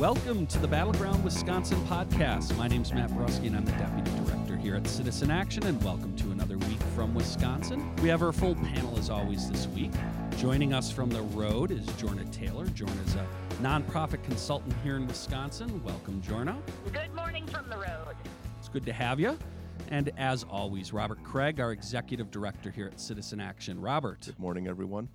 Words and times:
Welcome 0.00 0.46
to 0.46 0.58
the 0.58 0.66
Battleground 0.66 1.22
Wisconsin 1.22 1.78
podcast. 1.84 2.56
My 2.56 2.66
name 2.68 2.80
is 2.80 2.90
Matt 2.90 3.10
Brusky, 3.10 3.48
and 3.48 3.56
I'm 3.56 3.66
the 3.66 3.72
Deputy 3.72 4.10
Director 4.24 4.56
here 4.56 4.74
at 4.74 4.86
Citizen 4.86 5.30
Action, 5.30 5.66
and 5.66 5.84
welcome 5.84 6.16
to 6.16 6.30
another 6.30 6.56
week 6.56 6.80
from 6.94 7.14
Wisconsin. 7.14 7.94
We 7.96 8.08
have 8.08 8.22
our 8.22 8.32
full 8.32 8.54
panel 8.54 8.96
as 8.96 9.10
always 9.10 9.50
this 9.50 9.66
week. 9.68 9.90
Joining 10.38 10.72
us 10.72 10.90
from 10.90 11.10
the 11.10 11.20
road 11.20 11.70
is 11.70 11.84
Jorna 11.98 12.32
Taylor. 12.32 12.64
Jorna 12.68 13.06
is 13.06 13.14
a 13.14 13.26
nonprofit 13.62 14.24
consultant 14.24 14.74
here 14.82 14.96
in 14.96 15.06
Wisconsin. 15.06 15.84
Welcome, 15.84 16.22
Jorna. 16.22 16.56
Good 16.94 17.14
morning 17.14 17.46
from 17.48 17.68
the 17.68 17.76
road. 17.76 18.16
It's 18.58 18.70
good 18.70 18.86
to 18.86 18.94
have 18.94 19.20
you. 19.20 19.38
And 19.90 20.12
as 20.16 20.44
always, 20.44 20.94
Robert 20.94 21.22
Kraig, 21.24 21.60
our 21.60 21.72
Executive 21.72 22.30
Director 22.30 22.70
here 22.70 22.86
at 22.86 22.98
Citizen 22.98 23.38
Action. 23.38 23.78
Robert. 23.78 24.24
Good 24.24 24.38
morning, 24.38 24.66
everyone. 24.66 25.10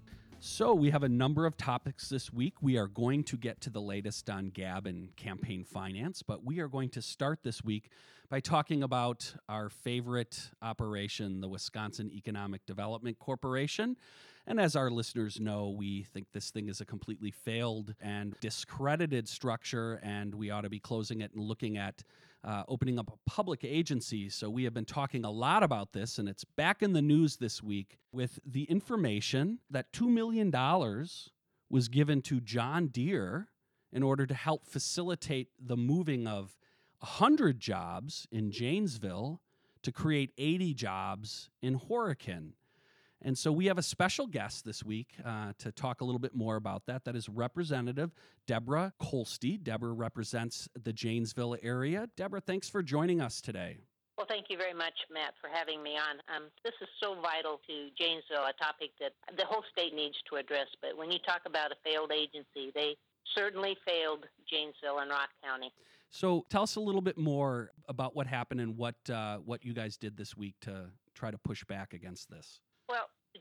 So, 0.48 0.76
we 0.76 0.91
have 0.91 1.02
a 1.02 1.09
number 1.09 1.48
of 1.48 1.58
topics 1.58 2.08
this 2.08 2.31
week. 2.31 2.62
We 2.62 2.77
are 2.77 2.86
going 2.86 3.23
to 3.23 3.36
get 3.36 3.62
to 3.62 3.72
the 3.72 3.81
latest 3.81 4.30
on 4.30 4.52
GAB 4.52 4.86
and 4.86 5.16
campaign 5.16 5.63
finance, 5.63 6.22
but 6.22 6.45
we 6.45 6.59
are 6.59 6.67
going 6.67 6.90
to 6.90 7.02
start 7.02 7.40
this 7.41 7.63
week 7.63 7.90
by 8.30 8.41
talking 8.41 8.84
about 8.84 9.34
our 9.50 9.70
favorite 9.70 10.52
operation, 10.62 11.41
the 11.41 11.48
Wisconsin 11.48 12.12
Economic 12.12 12.63
Development 12.67 13.17
Corporation. 13.17 13.98
And 14.45 14.59
as 14.59 14.76
our 14.76 14.91
listeners 14.91 15.39
know, 15.39 15.70
we 15.70 16.03
think 16.03 16.27
this 16.31 16.52
thing 16.52 16.70
is 16.70 16.80
a 16.80 16.86
completely 16.86 17.31
failed 17.31 17.95
and 18.00 18.36
discredited 18.39 19.27
structure, 19.27 20.00
and 20.03 20.36
we 20.36 20.52
ought 20.52 20.62
to 20.62 20.70
be 20.70 20.80
closing 20.80 21.22
it 21.22 21.34
and 21.34 21.44
looking 21.44 21.75
at 21.75 22.03
uh, 22.45 22.63
opening 22.67 22.99
up 22.99 23.12
a 23.12 23.30
public 23.30 23.64
agency. 23.64 24.30
So 24.30 24.50
we 24.50 24.64
have 24.66 24.73
been 24.73 24.86
talking 24.86 25.25
a 25.25 25.31
lot 25.31 25.64
about 25.64 25.94
this, 25.94 26.20
and 26.20 26.30
it's 26.30 26.44
back 26.44 26.83
in 26.83 26.94
the 26.94 27.02
news 27.02 27.38
this 27.38 27.64
week 27.64 27.97
with 28.11 28.39
the 28.45 28.64
information 28.66 29.59
that 29.72 29.92
$2 29.92 30.08
million 30.08 30.52
was 31.70 31.88
given 31.88 32.22
to 32.22 32.39
John 32.39 32.88
Deere 32.88 33.47
in 33.92 34.03
order 34.03 34.28
to 34.28 34.33
help 34.33 34.67
facilitate 34.67 35.50
the 35.59 35.75
moving 35.75 36.28
of 36.28 36.55
100 37.00 37.59
jobs 37.59 38.28
in 38.31 38.52
Janesville 38.52 39.42
to 39.81 39.92
create 39.92 40.31
80 40.38 40.73
jobs 40.75 41.50
in 41.61 41.80
Horicon. 41.80 42.52
And 43.26 43.36
so 43.36 43.52
we 43.52 43.66
have 43.66 43.80
a 43.80 43.84
special 43.84 44.28
guest 44.28 44.66
this 44.66 44.84
week 44.84 45.16
uh, 45.26 45.54
to 45.58 45.72
talk 45.72 46.02
a 46.02 46.06
little 46.06 46.20
bit 46.20 46.36
more 46.36 46.58
about 46.58 46.86
that. 46.86 47.06
That 47.06 47.16
is 47.16 47.28
Representative 47.28 48.12
Deborah 48.45 48.94
Kolste. 49.02 49.64
Deborah 49.64 49.94
represents 49.94 50.70
the 50.80 50.94
Janesville 50.94 51.58
area. 51.64 52.08
Deborah, 52.16 52.40
thanks 52.40 52.70
for 52.70 52.84
joining 52.84 53.22
us 53.22 53.42
today. 53.42 53.80
Well, 54.16 54.28
thank 54.30 54.45
you 54.50 54.58
very 54.58 54.76
much, 54.76 54.94
Matt, 55.12 55.34
for 55.42 55.50
having 55.52 55.82
me 55.82 55.98
on. 55.98 56.22
Um, 56.34 56.50
this 56.64 56.76
is 56.80 56.88
so 57.02 57.16
vital 57.20 57.59
to 57.66 57.90
Janesville, 57.98 58.45
a 58.45 58.54
topic 58.64 58.92
that 59.02 59.14
the 59.36 59.45
whole 59.45 59.64
state 59.72 59.95
needs 59.95 60.16
to 60.30 60.36
address. 60.36 60.67
But 60.80 60.95
when 60.95 61.12
you 61.12 61.17
talk 61.26 61.42
about 61.48 61.72
a 61.72 61.76
failed 61.84 62.12
agency, 62.12 62.72
they 62.76 62.95
certainly 63.36 63.76
failed 63.88 64.26
Janesville 64.48 65.00
and 65.00 65.10
Rock 65.10 65.30
County. 65.44 65.73
So, 66.12 66.45
tell 66.50 66.62
us 66.62 66.76
a 66.76 66.80
little 66.80 67.02
bit 67.02 67.17
more 67.17 67.72
about 67.89 68.16
what 68.16 68.28
happened 68.28 68.62
and 68.62 68.78
what 68.78 68.95
uh, 69.10 69.38
what 69.38 69.66
you 69.66 69.73
guys 69.73 69.98
did 69.98 70.16
this 70.16 70.38
week 70.38 70.54
to 70.62 70.92
try 71.16 71.32
to 71.32 71.38
push 71.39 71.66
back 71.66 71.94
against 71.94 72.30
this. 72.30 72.62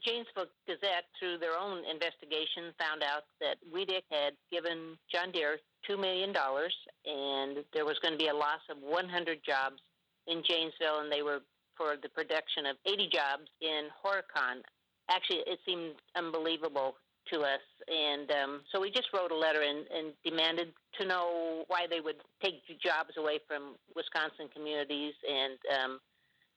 Janesville 0.04 0.52
Gazette, 0.68 1.08
through 1.18 1.38
their 1.38 1.56
own 1.58 1.82
investigation, 1.88 2.76
found 2.78 3.02
out 3.02 3.24
that 3.40 3.56
WEDC 3.72 4.04
had 4.10 4.34
given 4.52 4.96
John 5.10 5.32
Deere 5.32 5.58
$2 5.88 5.98
million 6.00 6.30
and 6.30 7.64
there 7.72 7.84
was 7.84 7.98
going 8.00 8.12
to 8.12 8.18
be 8.18 8.28
a 8.28 8.34
loss 8.34 8.60
of 8.70 8.76
100 8.80 9.38
jobs 9.44 9.80
in 10.26 10.42
Janesville, 10.46 11.00
and 11.00 11.12
they 11.12 11.22
were 11.22 11.40
for 11.76 11.96
the 12.00 12.08
production 12.08 12.66
of 12.66 12.76
80 12.86 13.08
jobs 13.12 13.48
in 13.60 13.88
Horicon. 14.04 14.62
Actually, 15.10 15.42
it 15.46 15.58
seemed 15.66 15.94
unbelievable 16.16 16.96
to 17.32 17.40
us. 17.40 17.64
And 17.88 18.30
um, 18.30 18.60
so 18.72 18.80
we 18.80 18.90
just 18.90 19.08
wrote 19.12 19.32
a 19.32 19.36
letter 19.36 19.62
and, 19.62 19.86
and, 19.88 20.12
demanded 20.24 20.72
to 21.00 21.06
know 21.06 21.64
why 21.68 21.86
they 21.88 22.00
would 22.00 22.16
take 22.42 22.60
jobs 22.80 23.16
away 23.16 23.40
from 23.48 23.76
Wisconsin 23.96 24.48
communities 24.54 25.14
and 25.28 25.58
um, 25.72 26.00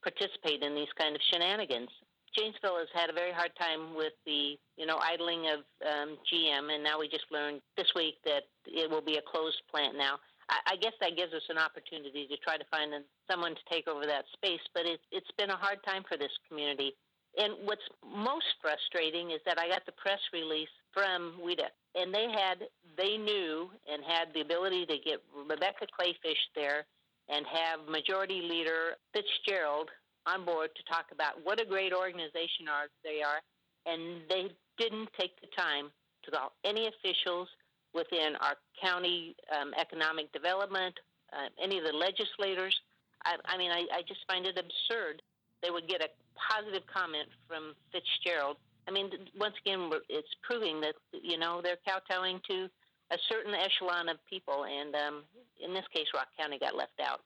participate 0.04 0.64
in 0.64 0.76
these 0.76 0.92
kind 0.98 1.16
of 1.16 1.22
shenanigans. 1.32 1.90
Janesville 2.38 2.78
has 2.78 2.88
had 2.94 3.10
a 3.10 3.14
very 3.14 3.32
hard 3.32 3.52
time 3.58 3.96
with 3.96 4.14
the 4.26 4.58
you 4.78 4.86
know 4.86 5.00
idling 5.02 5.50
of 5.50 5.66
um, 5.82 6.18
GM, 6.30 6.72
and 6.74 6.84
now 6.84 7.00
we 7.00 7.10
just 7.10 7.26
learned 7.32 7.62
this 7.76 7.88
week 7.96 8.16
that 8.26 8.46
it 8.66 8.90
will 8.90 9.02
be 9.02 9.18
a 9.18 9.26
closed 9.26 9.62
plant 9.72 9.98
now. 9.98 10.20
I, 10.50 10.74
I 10.74 10.76
guess 10.78 10.94
that 11.02 11.18
gives 11.18 11.34
us 11.34 11.44
an 11.50 11.58
opportunity 11.58 12.28
to 12.28 12.38
try 12.38 12.58
to 12.58 12.66
find 12.70 12.94
someone 13.30 13.56
to 13.56 13.66
take 13.72 13.88
over 13.88 14.06
that 14.06 14.26
space, 14.34 14.62
but 14.74 14.86
it, 14.86 15.00
it's 15.12 15.32
been 15.38 15.50
a 15.50 15.58
hard 15.58 15.80
time 15.84 16.04
for 16.08 16.18
this 16.18 16.32
community. 16.48 16.94
And 17.38 17.54
what's 17.66 17.86
most 18.06 18.48
frustrating 18.62 19.32
is 19.32 19.42
that 19.46 19.60
I 19.60 19.68
got 19.68 19.86
the 19.86 19.92
press 19.94 20.22
release 20.32 20.72
from 20.94 21.42
WEDC, 21.42 21.70
and 21.96 22.14
they 22.14 22.30
had 22.32 22.70
they 22.98 23.18
knew 23.18 23.70
and 23.92 24.04
had 24.06 24.30
the 24.34 24.42
ability 24.42 24.86
to 24.86 24.98
get 25.04 25.22
Rebecca 25.34 25.86
Kleefisch 25.90 26.46
there 26.56 26.86
and 27.30 27.46
have 27.46 27.88
Majority 27.90 28.42
Leader 28.42 28.96
Fitzgerald 29.14 29.90
on 30.28 30.44
board 30.44 30.70
to 30.76 30.84
talk 30.84 31.08
about 31.12 31.40
what 31.44 31.62
a 31.62 31.66
great 31.66 31.94
organization 31.94 32.68
are, 32.68 32.92
they 33.04 33.24
are, 33.24 33.40
and 33.88 34.22
they 34.30 34.52
didn't 34.78 35.10
take 35.18 35.40
the 35.40 35.48
time 35.56 35.90
to 36.24 36.32
call 36.32 36.52
any 36.66 36.92
officials 36.92 37.48
within 37.94 38.36
our 38.42 38.56
county 38.80 39.36
um, 39.56 39.72
economic 39.80 40.32
development, 40.34 40.94
uh, 41.32 41.48
any 41.62 41.78
of 41.80 41.86
the 41.86 41.96
legislators. 41.96 42.76
I, 43.24 43.36
I 43.46 43.58
mean, 43.58 43.72
I, 43.72 43.88
I 43.96 44.02
just 44.08 44.22
find 44.28 44.46
it 44.46 44.60
absurd 44.60 45.22
they 45.64 45.72
would 45.72 45.88
get 45.88 46.02
a 46.04 46.10
positive 46.38 46.86
comment 46.86 47.28
from 47.48 47.74
Fitzgerald. 47.92 48.58
I 48.88 48.92
mean, 48.92 49.10
once 49.36 49.56
again, 49.66 49.90
it's 50.08 50.30
proving 50.44 50.80
that 50.82 50.96
you 51.12 51.38
know 51.38 51.62
they're 51.64 51.82
kowtowing 51.82 52.40
to 52.48 52.70
a 53.12 53.18
certain 53.28 53.56
echelon 53.56 54.08
of 54.08 54.18
people, 54.30 54.66
and 54.66 54.94
um, 54.96 55.16
in 55.64 55.74
this 55.74 55.88
case, 55.94 56.08
Rock 56.14 56.28
County 56.38 56.60
got 56.60 56.76
left 56.76 57.00
out. 57.02 57.24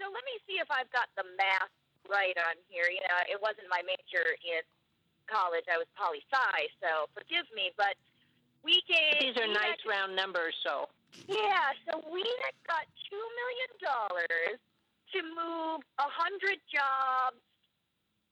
So 0.00 0.08
let 0.10 0.24
me 0.24 0.34
see 0.46 0.58
if 0.58 0.66
I've 0.70 0.90
got 0.90 1.06
the 1.14 1.22
math 1.38 1.70
right 2.08 2.36
on 2.48 2.56
here. 2.66 2.88
You 2.90 3.02
know, 3.04 3.18
it 3.28 3.38
wasn't 3.38 3.70
my 3.70 3.82
major 3.84 4.24
in 4.42 4.62
college. 5.30 5.66
I 5.70 5.78
was 5.78 5.86
poli 5.94 6.22
sci, 6.30 6.58
so 6.82 7.06
forgive 7.14 7.46
me. 7.54 7.70
But 7.78 7.94
we 8.62 8.82
gave. 8.86 9.20
These 9.20 9.38
are 9.38 9.50
nice 9.50 9.80
round 9.86 10.14
numbers, 10.14 10.54
so. 10.62 10.88
Yeah, 11.28 11.76
so 11.84 12.00
we 12.08 12.24
got 12.64 12.88
two 13.04 13.24
million 13.36 13.70
dollars 13.84 14.56
to 15.12 15.18
move 15.20 15.84
a 16.00 16.08
hundred 16.08 16.56
jobs, 16.72 17.36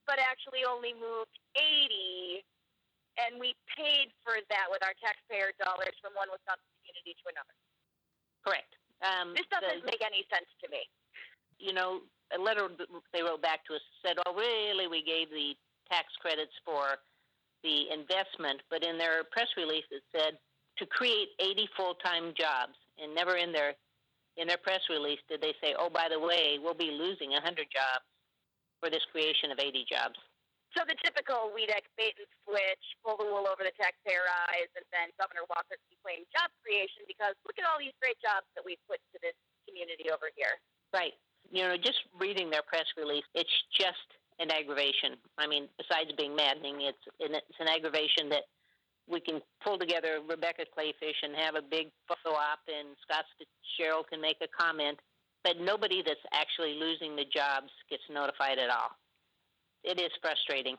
but 0.08 0.16
actually 0.16 0.64
only 0.64 0.96
moved 0.96 1.36
eighty, 1.60 2.40
and 3.20 3.36
we 3.36 3.52
paid 3.76 4.08
for 4.24 4.40
that 4.48 4.72
with 4.72 4.80
our 4.80 4.96
taxpayer 4.96 5.52
dollars 5.60 5.92
from 6.00 6.16
one 6.16 6.32
Wisconsin 6.32 6.64
community 6.80 7.12
to 7.20 7.24
another. 7.28 7.52
Correct. 8.40 8.72
Um, 9.04 9.36
this 9.36 9.48
doesn't 9.52 9.84
the, 9.84 9.88
make 9.88 10.00
any 10.00 10.24
sense 10.32 10.48
to 10.64 10.66
me. 10.72 10.88
You 11.60 11.76
know, 11.76 12.00
a 12.36 12.38
letter 12.38 12.68
they 13.12 13.22
wrote 13.22 13.42
back 13.42 13.64
to 13.66 13.74
us 13.74 13.82
said, 14.04 14.16
"Oh, 14.26 14.34
really? 14.34 14.86
We 14.86 15.02
gave 15.02 15.30
the 15.30 15.56
tax 15.90 16.14
credits 16.20 16.54
for 16.64 16.98
the 17.62 17.90
investment, 17.90 18.62
but 18.70 18.82
in 18.82 18.96
their 18.96 19.24
press 19.24 19.48
release 19.56 19.84
it 19.90 20.02
said 20.14 20.38
to 20.78 20.86
create 20.86 21.28
80 21.38 21.68
full-time 21.76 22.32
jobs, 22.34 22.78
and 22.98 23.14
never 23.14 23.36
in 23.36 23.52
their 23.52 23.74
in 24.36 24.46
their 24.46 24.58
press 24.62 24.80
release 24.88 25.18
did 25.28 25.42
they 25.42 25.54
say, 25.60 25.74
"Oh, 25.74 25.90
by 25.90 26.08
the 26.08 26.18
way, 26.18 26.58
we'll 26.58 26.72
be 26.72 26.92
losing 26.92 27.32
100 27.32 27.68
jobs 27.70 28.06
for 28.78 28.88
this 28.88 29.04
creation 29.06 29.50
of 29.50 29.58
80 29.58 29.84
jobs." 29.84 30.18
So 30.78 30.84
the 30.84 30.94
typical 31.02 31.50
WEDC 31.50 31.82
bait 31.98 32.14
and 32.16 32.28
switch, 32.46 32.84
pull 33.02 33.16
the 33.16 33.24
wool 33.24 33.48
over 33.48 33.64
the 33.64 33.72
taxpayer 33.72 34.22
eyes, 34.48 34.70
and 34.76 34.86
then 34.92 35.10
Governor 35.18 35.44
Walker 35.50 35.76
can 35.76 36.24
job 36.32 36.50
creation 36.62 37.02
because 37.06 37.34
look 37.44 37.58
at 37.58 37.66
all 37.66 37.78
these 37.78 37.92
great 38.00 38.18
jobs 38.22 38.46
that 38.54 38.64
we've 38.64 38.80
put 38.86 39.00
to 39.12 39.18
this 39.20 39.34
community 39.66 40.10
over 40.10 40.30
here. 40.36 40.60
Right 40.94 41.14
you 41.50 41.62
know, 41.62 41.76
just 41.76 41.98
reading 42.18 42.50
their 42.50 42.62
press 42.62 42.86
release, 42.96 43.24
it's 43.34 43.50
just 43.78 43.96
an 44.38 44.50
aggravation. 44.50 45.16
I 45.38 45.46
mean, 45.46 45.68
besides 45.76 46.10
being 46.16 46.34
maddening, 46.34 46.80
it's 46.80 47.04
it's 47.18 47.60
an 47.60 47.68
aggravation 47.68 48.28
that 48.30 48.44
we 49.08 49.20
can 49.20 49.40
pull 49.62 49.78
together 49.78 50.20
Rebecca 50.26 50.64
Kleefisch 50.76 51.20
and 51.22 51.34
have 51.36 51.56
a 51.56 51.62
big 51.62 51.88
photo 52.08 52.36
op, 52.36 52.60
and 52.68 52.96
Scott 53.02 53.24
Fitzgerald 53.38 54.06
can 54.08 54.20
make 54.20 54.36
a 54.40 54.48
comment, 54.48 54.98
but 55.44 55.58
nobody 55.60 56.02
that's 56.04 56.20
actually 56.32 56.74
losing 56.74 57.16
the 57.16 57.24
jobs 57.24 57.70
gets 57.90 58.02
notified 58.10 58.58
at 58.58 58.70
all. 58.70 58.90
It 59.82 60.00
is 60.00 60.10
frustrating. 60.22 60.76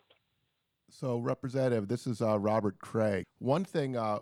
So, 0.90 1.20
Representative, 1.20 1.88
this 1.88 2.06
is 2.06 2.22
uh, 2.22 2.38
Robert 2.38 2.78
Kraig. 2.80 3.26
One 3.40 3.64
thing 3.64 3.98
uh, 3.98 4.20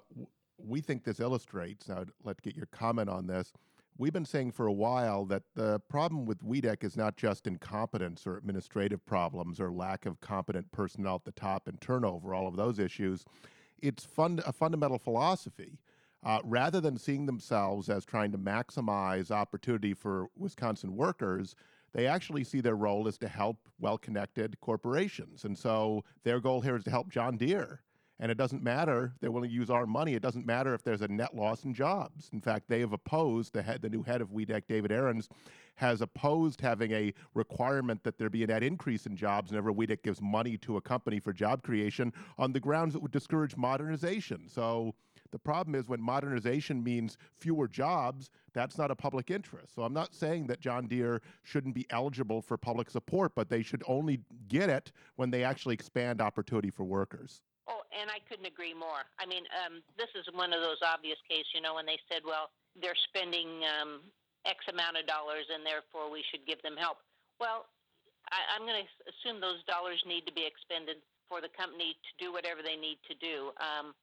we 0.57 0.81
think 0.81 1.03
this 1.03 1.19
illustrates, 1.19 1.87
now 1.87 2.05
let's 2.23 2.39
get 2.39 2.55
your 2.55 2.67
comment 2.67 3.09
on 3.09 3.27
this 3.27 3.51
We've 3.99 4.13
been 4.13 4.23
saying 4.23 4.51
for 4.53 4.65
a 4.65 4.71
while 4.71 5.25
that 5.25 5.43
the 5.55 5.81
problem 5.89 6.25
with 6.25 6.41
WEDC 6.41 6.85
is 6.85 6.95
not 6.95 7.17
just 7.17 7.45
incompetence 7.45 8.25
or 8.25 8.37
administrative 8.37 9.05
problems 9.05 9.59
or 9.59 9.73
lack 9.73 10.05
of 10.05 10.21
competent 10.21 10.71
personnel 10.71 11.15
at 11.15 11.25
the 11.25 11.33
top 11.33 11.67
and 11.67 11.81
turnover, 11.81 12.33
all 12.33 12.47
of 12.47 12.55
those 12.55 12.79
issues. 12.79 13.25
It's 13.77 14.05
fund- 14.05 14.41
a 14.45 14.53
fundamental 14.53 14.99
philosophy. 14.99 15.79
Uh, 16.23 16.39
rather 16.45 16.79
than 16.79 16.97
seeing 16.97 17.25
themselves 17.25 17.89
as 17.89 18.05
trying 18.05 18.31
to 18.31 18.37
maximize 18.37 19.31
opportunity 19.31 19.93
for 19.93 20.27
Wisconsin 20.37 20.95
workers, 20.95 21.53
they 21.91 22.07
actually 22.07 22.45
see 22.45 22.61
their 22.61 22.75
role 22.77 23.05
as 23.05 23.17
to 23.17 23.27
help 23.27 23.67
well 23.79 23.97
connected 23.97 24.57
corporations. 24.61 25.43
And 25.43 25.57
so 25.57 26.05
their 26.23 26.39
goal 26.39 26.61
here 26.61 26.77
is 26.77 26.85
to 26.85 26.89
help 26.89 27.09
John 27.09 27.35
Deere 27.35 27.81
And 28.21 28.29
it 28.29 28.37
doesn't 28.37 28.61
matter, 28.61 29.13
they're 29.21 29.31
willing 29.31 29.49
to 29.49 29.55
use 29.55 29.69
our 29.69 29.85
money. 29.85 30.13
It 30.13 30.21
doesn't 30.21 30.45
matter 30.45 30.73
if 30.73 30.83
there's 30.83 31.01
a 31.01 31.07
net 31.07 31.35
loss 31.35 31.63
in 31.63 31.73
jobs. 31.73 32.29
In 32.33 32.41
fact, 32.41 32.67
they 32.67 32.81
have 32.81 32.91
opposed, 32.91 33.53
the, 33.53 33.61
head, 33.61 33.81
the 33.81 33.89
new 33.89 34.03
head 34.03 34.19
of 34.19 34.29
WEDC, 34.31 34.63
David 34.67 34.91
Ahrens, 34.91 35.29
has 35.75 36.01
opposed 36.01 36.59
having 36.59 36.91
a 36.91 37.13
requirement 37.33 38.03
that 38.03 38.17
there 38.17 38.29
be 38.29 38.43
a 38.43 38.47
net 38.47 38.61
increase 38.61 39.05
in 39.05 39.15
jobs 39.15 39.51
whenever 39.51 39.71
WEDC 39.71 40.03
gives 40.03 40.21
money 40.21 40.57
to 40.57 40.75
a 40.75 40.81
company 40.81 41.21
for 41.21 41.31
job 41.31 41.63
creation 41.63 42.11
on 42.37 42.51
the 42.51 42.59
grounds 42.59 42.93
it 42.93 43.01
would 43.01 43.11
discourage 43.11 43.55
modernization. 43.55 44.49
So 44.49 44.93
the 45.31 45.39
problem 45.39 45.75
is 45.75 45.87
when 45.87 46.01
modernization 46.01 46.83
means 46.83 47.17
fewer 47.37 47.67
jobs, 47.67 48.29
that's 48.53 48.77
not 48.77 48.91
a 48.91 48.95
public 48.95 49.31
interest. 49.31 49.75
So 49.75 49.83
I'm 49.83 49.93
not 49.93 50.13
saying 50.13 50.47
that 50.47 50.59
John 50.59 50.87
Deere 50.87 51.21
shouldn't 51.43 51.75
be 51.75 51.85
eligible 51.91 52.41
for 52.41 52.57
public 52.57 52.89
support, 52.89 53.33
but 53.35 53.49
they 53.49 53.61
should 53.61 53.83
only 53.87 54.19
get 54.47 54.69
it 54.69 54.91
when 55.15 55.31
they 55.31 55.43
actually 55.45 55.75
expand 55.75 56.19
opportunity 56.19 56.69
for 56.69 56.83
workers. 56.83 57.41
And 57.89 58.05
I 58.13 58.21
couldn't 58.29 58.45
agree 58.45 58.77
more. 58.77 59.01
I 59.17 59.25
mean, 59.25 59.49
um, 59.65 59.81
this 59.97 60.13
is 60.13 60.21
one 60.37 60.53
of 60.53 60.61
those 60.61 60.77
obvious 60.85 61.17
cases, 61.25 61.49
you 61.57 61.61
know, 61.65 61.73
when 61.73 61.89
they 61.89 61.97
said, 62.05 62.21
well, 62.21 62.53
they're 62.77 62.97
spending 63.09 63.65
um, 63.65 64.05
X 64.45 64.61
amount 64.69 65.01
of 65.01 65.09
dollars 65.09 65.49
and 65.49 65.65
therefore 65.65 66.13
we 66.13 66.21
should 66.29 66.45
give 66.45 66.61
them 66.61 66.77
help. 66.77 67.01
Well, 67.41 67.65
I, 68.29 68.39
I'm 68.53 68.63
going 68.63 68.85
to 68.85 68.89
assume 69.09 69.41
those 69.41 69.65
dollars 69.65 69.97
need 70.05 70.29
to 70.29 70.35
be 70.35 70.45
expended 70.45 71.01
for 71.25 71.41
the 71.41 71.49
company 71.57 71.97
to 71.97 72.11
do 72.21 72.29
whatever 72.29 72.61
they 72.61 72.77
need 72.77 73.01
to 73.09 73.17
do. 73.17 73.53
Um, 73.57 73.97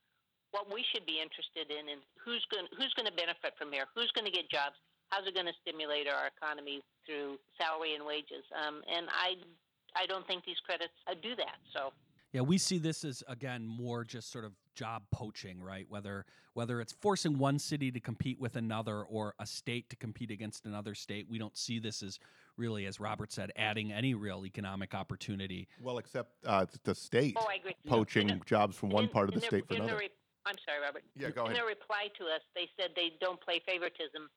what 0.51 0.71
we 0.71 0.83
should 0.95 1.07
be 1.07 1.23
interested 1.23 1.71
in 1.71 1.91
is 1.91 2.03
who's 2.19 2.43
going 2.51 2.71
who's 2.79 2.95
going 2.95 3.11
to 3.11 3.15
benefit 3.15 3.55
from 3.59 3.75
here, 3.75 3.91
who's 3.95 4.11
going 4.15 4.25
to 4.25 4.35
get 4.35 4.47
jobs, 4.47 4.79
how's 5.11 5.27
it 5.27 5.35
going 5.35 5.51
to 5.51 5.59
stimulate 5.63 6.07
our 6.07 6.31
economy 6.31 6.83
through 7.03 7.39
salary 7.59 7.99
and 7.99 8.07
wages. 8.07 8.47
Um, 8.55 8.83
and 8.87 9.11
I 9.11 9.39
I 9.99 10.07
don't 10.07 10.27
think 10.27 10.47
these 10.47 10.59
credits 10.67 10.95
uh, 11.07 11.19
do 11.19 11.35
that. 11.39 11.59
So. 11.75 11.95
Yeah, 12.37 12.43
we 12.43 12.59
see 12.59 12.77
this 12.77 13.03
as 13.03 13.25
again 13.29 13.67
more 13.67 14.05
just 14.05 14.31
sort 14.31 14.45
of 14.45 14.53
job 14.75 15.05
poaching, 15.11 15.59
right? 15.63 15.87
Whether 15.89 16.27
whether 16.53 16.83
it's 16.83 16.93
forcing 16.93 17.39
one 17.39 17.59
city 17.59 17.91
to 17.91 17.99
compete 17.99 18.39
with 18.39 18.57
another 18.57 19.05
or 19.05 19.35
a 19.39 19.47
state 19.47 19.89
to 19.89 19.97
compete 19.97 20.31
against 20.31 20.67
another 20.67 20.95
state, 20.95 21.27
we 21.31 21.39
don't 21.39 21.57
see 21.57 21.79
this 21.79 22.03
as 22.03 22.19
really, 22.59 22.85
as 22.85 23.01
Robert 23.01 23.33
said, 23.33 23.53
adding 23.57 23.91
any 23.91 24.13
real 24.13 24.45
economic 24.45 24.93
opportunity. 24.95 25.67
Well, 25.81 25.97
except 25.97 26.33
uh, 26.45 26.67
the 26.85 26.95
state 26.95 27.39
oh, 27.39 27.47
I 27.49 27.55
agree. 27.55 27.75
poaching 27.89 28.29
in, 28.29 28.43
jobs 28.45 28.77
from 28.77 28.91
one 28.91 29.05
in, 29.05 29.11
part 29.11 29.31
of 29.31 29.35
the 29.35 29.41
their, 29.41 29.49
state 29.49 29.67
for 29.67 29.77
another. 29.77 29.97
Re- 29.97 30.11
I'm 30.45 30.57
sorry, 30.69 30.83
Robert. 30.85 31.05
Yeah, 31.19 31.31
go 31.31 31.47
in 31.47 31.53
ahead. 31.53 31.57
their 31.57 31.67
reply 31.67 32.09
to 32.19 32.25
us, 32.25 32.43
they 32.55 32.69
said 32.79 32.91
they 32.97 33.13
don't 33.19 33.41
play 33.41 33.63
favoritism. 33.67 34.29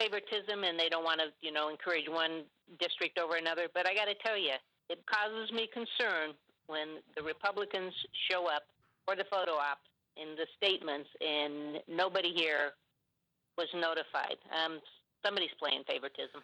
Favoritism, 0.00 0.64
and 0.64 0.80
they 0.80 0.88
don't 0.88 1.04
want 1.04 1.20
to, 1.20 1.26
you 1.42 1.52
know, 1.52 1.68
encourage 1.68 2.08
one 2.08 2.44
district 2.80 3.18
over 3.18 3.36
another. 3.36 3.68
But 3.74 3.86
I 3.86 3.92
got 3.92 4.06
to 4.06 4.14
tell 4.24 4.38
you, 4.38 4.56
it 4.88 5.04
causes 5.04 5.52
me 5.52 5.68
concern 5.72 6.32
when 6.72 7.04
the 7.14 7.22
Republicans 7.22 7.92
show 8.30 8.46
up 8.48 8.64
for 9.04 9.14
the 9.14 9.24
photo 9.30 9.52
op 9.52 9.78
in 10.16 10.34
the 10.36 10.46
statements, 10.56 11.08
and 11.20 11.84
nobody 11.86 12.32
here 12.34 12.72
was 13.58 13.68
notified. 13.74 14.36
Um, 14.48 14.80
somebody's 15.24 15.52
playing 15.58 15.82
favoritism. 15.86 16.40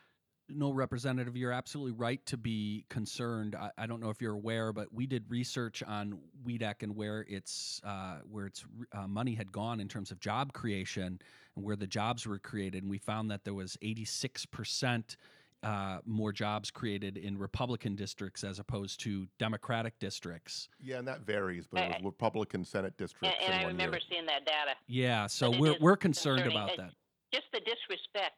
No 0.51 0.71
representative 0.71 1.37
you're 1.37 1.53
absolutely 1.53 1.93
right 1.93 2.25
to 2.27 2.39
be 2.39 2.85
concerned. 2.89 3.55
I, 3.55 3.71
I, 3.77 3.87
don't 3.87 4.01
know 4.01 4.09
if 4.09 4.23
you're 4.23 4.33
aware 4.33 4.73
but 4.73 4.93
we 4.95 5.07
did 5.07 5.25
research 5.29 5.83
on 5.83 6.19
WEDC 6.47 6.83
and 6.83 6.97
where 6.97 7.27
its 7.29 7.83
uh, 7.85 8.21
where 8.31 8.47
its 8.47 8.65
uh, 8.93 9.07
money 9.07 9.35
had 9.35 9.53
gone 9.53 9.79
in 9.79 9.89
terms 9.89 10.11
of 10.11 10.21
job 10.21 10.55
creation 10.55 11.21
and 11.55 11.65
where 11.65 11.77
the 11.77 11.87
jobs 11.87 12.27
were 12.27 12.39
created. 12.39 12.83
And 12.83 12.91
we 12.91 12.97
found 12.97 13.31
that 13.31 13.45
there 13.45 13.53
was 13.53 13.77
86% 13.83 15.17
uh, 15.63 15.99
more 16.07 16.33
jobs 16.33 16.71
created 16.71 17.17
in 17.17 17.37
Republican 17.37 17.97
districts 17.97 18.45
as 18.45 18.59
opposed 18.59 19.01
to 19.01 19.27
Democratic 19.39 19.99
districts. 19.99 20.69
Yeah, 20.81 20.99
and 20.99 21.09
that 21.09 21.23
varies, 21.23 21.67
but 21.67 21.83
it 21.83 21.89
was 21.89 22.05
Republican 22.05 22.65
Senate 22.65 22.97
districts. 22.97 23.37
And, 23.45 23.55
and 23.55 23.65
I 23.65 23.67
remember 23.67 23.97
year. 23.97 24.03
seeing 24.09 24.27
that 24.27 24.45
data. 24.45 24.73
Yeah, 24.87 25.27
so 25.27 25.51
we're 25.51 25.77
we're 25.81 25.97
concerned 25.97 26.47
about 26.47 26.77
that. 26.77 26.93
Just 27.33 27.47
the 27.53 27.61
disrespect 27.61 28.37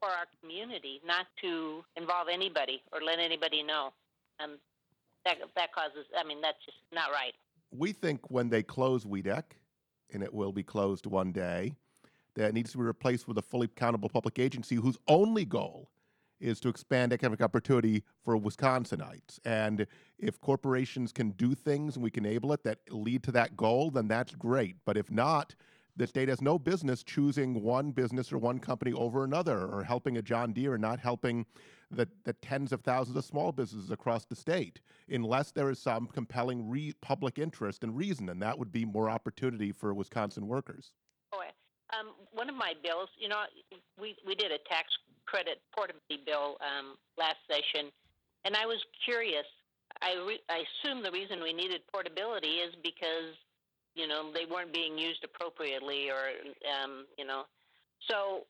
for 0.00 0.08
our 0.08 0.26
community 0.40 1.00
not 1.06 1.26
to 1.42 1.84
involve 1.96 2.28
anybody 2.32 2.82
or 2.92 3.00
let 3.02 3.18
anybody 3.18 3.62
know. 3.62 3.92
Um, 4.42 4.56
that, 5.24 5.36
that 5.54 5.72
causes, 5.74 6.06
I 6.18 6.26
mean, 6.26 6.40
that's 6.40 6.64
just 6.64 6.78
not 6.92 7.10
right. 7.10 7.34
We 7.70 7.92
think 7.92 8.30
when 8.30 8.48
they 8.48 8.62
close 8.62 9.04
WEDC, 9.04 9.44
and 10.12 10.22
it 10.22 10.32
will 10.32 10.52
be 10.52 10.62
closed 10.62 11.06
one 11.06 11.30
day, 11.30 11.74
that 12.36 12.54
needs 12.54 12.72
to 12.72 12.78
be 12.78 12.84
replaced 12.84 13.28
with 13.28 13.36
a 13.38 13.42
fully 13.42 13.66
accountable 13.66 14.08
public 14.08 14.38
agency 14.38 14.76
whose 14.76 14.96
only 15.08 15.44
goal 15.44 15.90
is 16.40 16.60
to 16.60 16.68
expand 16.68 17.12
economic 17.12 17.40
opportunity 17.40 18.02
for 18.24 18.38
Wisconsinites. 18.38 19.38
And 19.44 19.86
if 20.18 20.40
corporations 20.40 21.12
can 21.12 21.30
do 21.32 21.54
things 21.54 21.96
and 21.96 22.02
we 22.02 22.10
can 22.10 22.24
enable 22.24 22.52
it 22.52 22.64
that 22.64 22.78
lead 22.90 23.22
to 23.24 23.32
that 23.32 23.56
goal, 23.56 23.90
then 23.90 24.08
that's 24.08 24.34
great. 24.34 24.76
But 24.84 24.96
if 24.96 25.10
not, 25.10 25.54
the 25.96 26.06
state 26.06 26.28
has 26.28 26.40
no 26.40 26.58
business 26.58 27.02
choosing 27.02 27.62
one 27.62 27.90
business 27.90 28.32
or 28.32 28.38
one 28.38 28.58
company 28.58 28.92
over 28.92 29.24
another 29.24 29.66
or 29.66 29.84
helping 29.84 30.16
a 30.16 30.22
John 30.22 30.52
Deere 30.52 30.74
and 30.74 30.82
not 30.82 30.98
helping 30.98 31.44
the, 31.90 32.08
the 32.24 32.32
tens 32.32 32.72
of 32.72 32.82
thousands 32.82 33.16
of 33.16 33.24
small 33.24 33.52
businesses 33.52 33.90
across 33.90 34.24
the 34.24 34.36
state 34.36 34.80
unless 35.10 35.50
there 35.50 35.68
is 35.70 35.78
some 35.80 36.06
compelling 36.06 36.70
re- 36.70 36.94
public 37.02 37.38
interest 37.38 37.82
and 37.82 37.96
reason, 37.96 38.28
and 38.28 38.40
that 38.40 38.58
would 38.58 38.72
be 38.72 38.84
more 38.84 39.10
opportunity 39.10 39.72
for 39.72 39.92
Wisconsin 39.92 40.46
workers. 40.46 40.92
Oh, 41.32 41.42
um, 41.98 42.14
one 42.32 42.48
of 42.48 42.54
my 42.54 42.74
bills, 42.82 43.08
you 43.18 43.28
know, 43.28 43.42
we, 44.00 44.16
we 44.26 44.34
did 44.34 44.52
a 44.52 44.58
tax 44.68 44.88
credit 45.30 45.62
portability 45.70 46.26
bill 46.26 46.58
um, 46.58 46.98
last 47.14 47.38
session, 47.46 47.94
and 48.44 48.58
I 48.58 48.66
was 48.66 48.82
curious. 49.06 49.46
I, 50.02 50.18
re- 50.26 50.46
I 50.50 50.66
assume 50.66 51.02
the 51.02 51.10
reason 51.10 51.42
we 51.42 51.52
needed 51.52 51.82
portability 51.92 52.58
is 52.58 52.74
because 52.82 53.38
you 53.94 54.06
know 54.06 54.30
they 54.34 54.46
weren't 54.50 54.72
being 54.74 54.98
used 54.98 55.22
appropriately 55.22 56.10
or 56.10 56.34
um, 56.66 57.06
you 57.18 57.26
know 57.26 57.42
so 58.06 58.46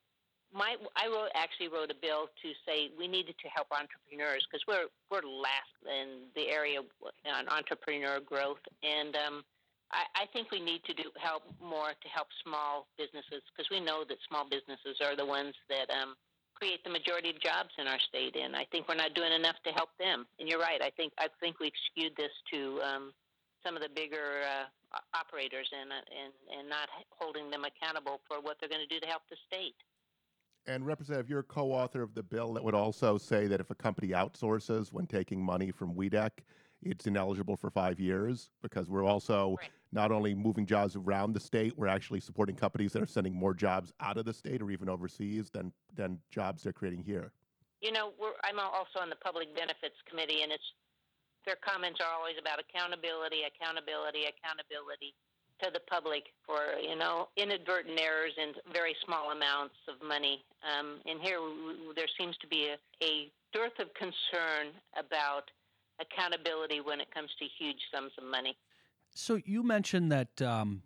my 0.53 0.77
I 0.97 1.07
wrote 1.09 1.33
actually 1.35 1.69
wrote 1.69 1.91
a 1.91 1.99
bill 1.99 2.29
to 2.29 2.49
say 2.67 2.91
we 2.99 3.09
needed 3.09 3.37
to 3.41 3.49
help 3.49 3.69
entrepreneurs 3.73 4.45
because 4.45 4.63
we're 4.69 4.91
we're 5.09 5.25
last 5.25 5.75
in 5.87 6.29
the 6.35 6.49
area 6.51 6.81
on 7.25 7.49
entrepreneur 7.49 8.21
growth 8.21 8.63
and 8.83 9.17
um, 9.17 9.45
I, 9.93 10.23
I 10.23 10.25
think 10.33 10.51
we 10.51 10.61
need 10.61 10.85
to 10.85 10.95
do 10.95 11.11
help 11.19 11.43
more 11.59 11.95
to 11.95 12.09
help 12.09 12.29
small 12.45 12.87
businesses 12.99 13.43
because 13.51 13.69
we 13.71 13.81
know 13.81 14.05
that 14.07 14.19
small 14.29 14.45
businesses 14.45 14.99
are 15.03 15.17
the 15.17 15.27
ones 15.27 15.55
that 15.69 15.91
um, 15.91 16.15
create 16.61 16.85
the 16.85 16.91
majority 16.91 17.31
of 17.31 17.41
jobs 17.41 17.73
in 17.81 17.89
our 17.89 17.99
state 17.99 18.37
and 18.37 18.55
I 18.55 18.67
think 18.71 18.87
we're 18.87 19.01
not 19.01 19.15
doing 19.15 19.33
enough 19.33 19.57
to 19.65 19.73
help 19.73 19.89
them. 19.99 20.27
And 20.39 20.49
you're 20.49 20.61
right. 20.61 20.81
I 20.83 20.91
think 20.91 21.13
I 21.19 21.29
think 21.41 21.59
we've 21.59 21.73
skewed 21.91 22.13
this 22.17 22.31
to 22.53 22.81
um, 22.85 23.13
some 23.65 23.77
of 23.77 23.83
the 23.83 23.89
bigger 23.89 24.45
uh, 24.45 24.99
operators 25.15 25.69
and, 25.73 25.91
and, 25.91 26.33
and 26.59 26.69
not 26.69 26.89
holding 27.11 27.51
them 27.51 27.65
accountable 27.65 28.21
for 28.29 28.41
what 28.41 28.57
they're 28.61 28.69
going 28.69 28.87
to 28.87 28.95
do 28.95 29.01
to 29.01 29.07
help 29.07 29.23
the 29.31 29.37
state. 29.47 29.75
And 30.67 30.87
Representative, 30.87 31.31
you're 31.31 31.43
co-author 31.43 32.03
of 32.03 32.15
the 32.15 32.23
bill 32.23 32.53
that 32.55 32.63
would 32.63 32.75
also 32.75 33.17
say 33.17 33.47
that 33.47 33.61
if 33.61 33.71
a 33.71 33.75
company 33.75 34.09
outsources 34.09 34.93
when 34.93 35.07
taking 35.07 35.43
money 35.43 35.71
from 35.71 35.95
WEDC, 35.95 36.31
it's 36.83 37.07
ineligible 37.07 37.57
for 37.57 37.71
five 37.71 38.01
years 38.01 38.51
because 38.63 38.89
we're 38.89 39.05
also 39.05 39.57
right. 39.61 39.71
not 39.93 40.13
only 40.13 40.35
moving 40.35 40.67
jobs 40.67 40.97
around 40.97 41.33
the 41.33 41.41
state, 41.41 41.77
we're 41.77 41.87
actually 41.87 42.21
supporting 42.21 42.57
companies 42.57 42.93
that 42.93 43.03
are 43.03 43.07
sending 43.07 43.35
more 43.35 43.55
jobs 43.55 43.93
out 44.01 44.17
of 44.17 44.25
the 44.25 44.33
state 44.33 44.63
or 44.63 44.71
even 44.71 44.89
overseas 44.89 45.51
than 45.51 45.73
than 45.95 46.19
jobs 46.31 46.63
they're 46.63 46.73
creating 46.73 47.03
here. 47.03 47.33
You 47.81 47.93
know, 47.93 48.13
I'm 48.45 48.59
also 48.59 49.01
on 49.01 49.09
the 49.09 49.17
Public 49.17 49.55
Benefits 49.55 49.97
Committee, 50.09 50.43
and 50.43 50.53
it's 50.53 50.65
their 51.47 51.57
comments 51.65 52.01
are 52.01 52.13
always 52.13 52.37
about 52.41 52.61
accountability, 52.61 53.49
accountability, 53.49 54.29
accountability 54.29 55.15
to 55.63 55.71
the 55.73 55.81
public 55.89 56.25
for 56.47 56.81
you 56.81 56.97
know 56.97 57.29
inadvertent 57.37 58.01
errors 58.01 58.33
and 58.41 58.55
very 58.73 58.97
small 59.05 59.33
amounts 59.33 59.77
of 59.89 59.97
money. 60.07 60.45
Um, 60.65 61.01
and 61.07 61.21
here 61.21 61.41
there 61.95 62.09
seems 62.19 62.37
to 62.39 62.47
be 62.49 62.73
a, 62.73 62.77
a 63.05 63.33
dearth 63.53 63.77
of 63.79 63.93
concern 63.95 64.73
about 64.97 65.51
accountability 66.01 66.81
when 66.81 67.01
it 67.01 67.13
comes 67.13 67.31
to 67.39 67.47
huge 67.59 67.79
sums 67.93 68.13
of 68.19 68.25
money. 68.25 68.57
So 69.15 69.41
you 69.45 69.63
mentioned 69.63 70.13
that 70.13 70.41
um, 70.43 70.83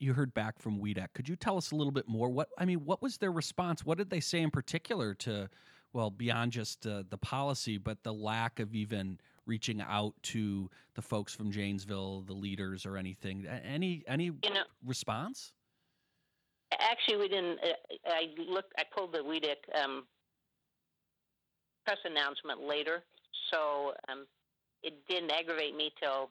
you 0.00 0.14
heard 0.14 0.34
back 0.34 0.58
from 0.58 0.80
WEDC. 0.80 1.06
Could 1.14 1.28
you 1.28 1.36
tell 1.36 1.56
us 1.56 1.70
a 1.70 1.76
little 1.76 1.92
bit 1.92 2.08
more? 2.08 2.28
What 2.28 2.48
I 2.58 2.64
mean, 2.64 2.84
what 2.84 3.02
was 3.02 3.18
their 3.18 3.30
response? 3.30 3.84
What 3.84 3.98
did 3.98 4.10
they 4.10 4.20
say 4.20 4.40
in 4.40 4.50
particular 4.50 5.14
to, 5.14 5.48
well, 5.92 6.10
beyond 6.10 6.52
just 6.52 6.86
uh, 6.86 7.04
the 7.08 7.18
policy, 7.18 7.78
but 7.78 8.02
the 8.02 8.12
lack 8.12 8.58
of 8.58 8.74
even 8.74 9.18
reaching 9.46 9.80
out 9.80 10.14
to 10.22 10.70
the 10.94 11.02
folks 11.02 11.34
from 11.34 11.52
Janesville, 11.52 12.22
the 12.22 12.32
leaders, 12.32 12.86
or 12.86 12.96
anything? 12.96 13.46
Any 13.46 14.02
any 14.08 14.24
you 14.24 14.54
know, 14.54 14.62
response? 14.84 15.52
Actually, 16.78 17.18
we 17.18 17.28
didn't. 17.28 17.58
Uh, 17.62 18.08
I 18.10 18.28
looked. 18.48 18.72
I 18.78 18.84
pulled 18.94 19.12
the 19.12 19.18
WEDC 19.18 19.84
um, 19.84 20.04
press 21.84 21.98
announcement 22.04 22.62
later, 22.62 23.02
so 23.52 23.92
um, 24.08 24.26
it 24.82 24.94
didn't 25.08 25.30
aggravate 25.30 25.76
me 25.76 25.92
till 26.00 26.30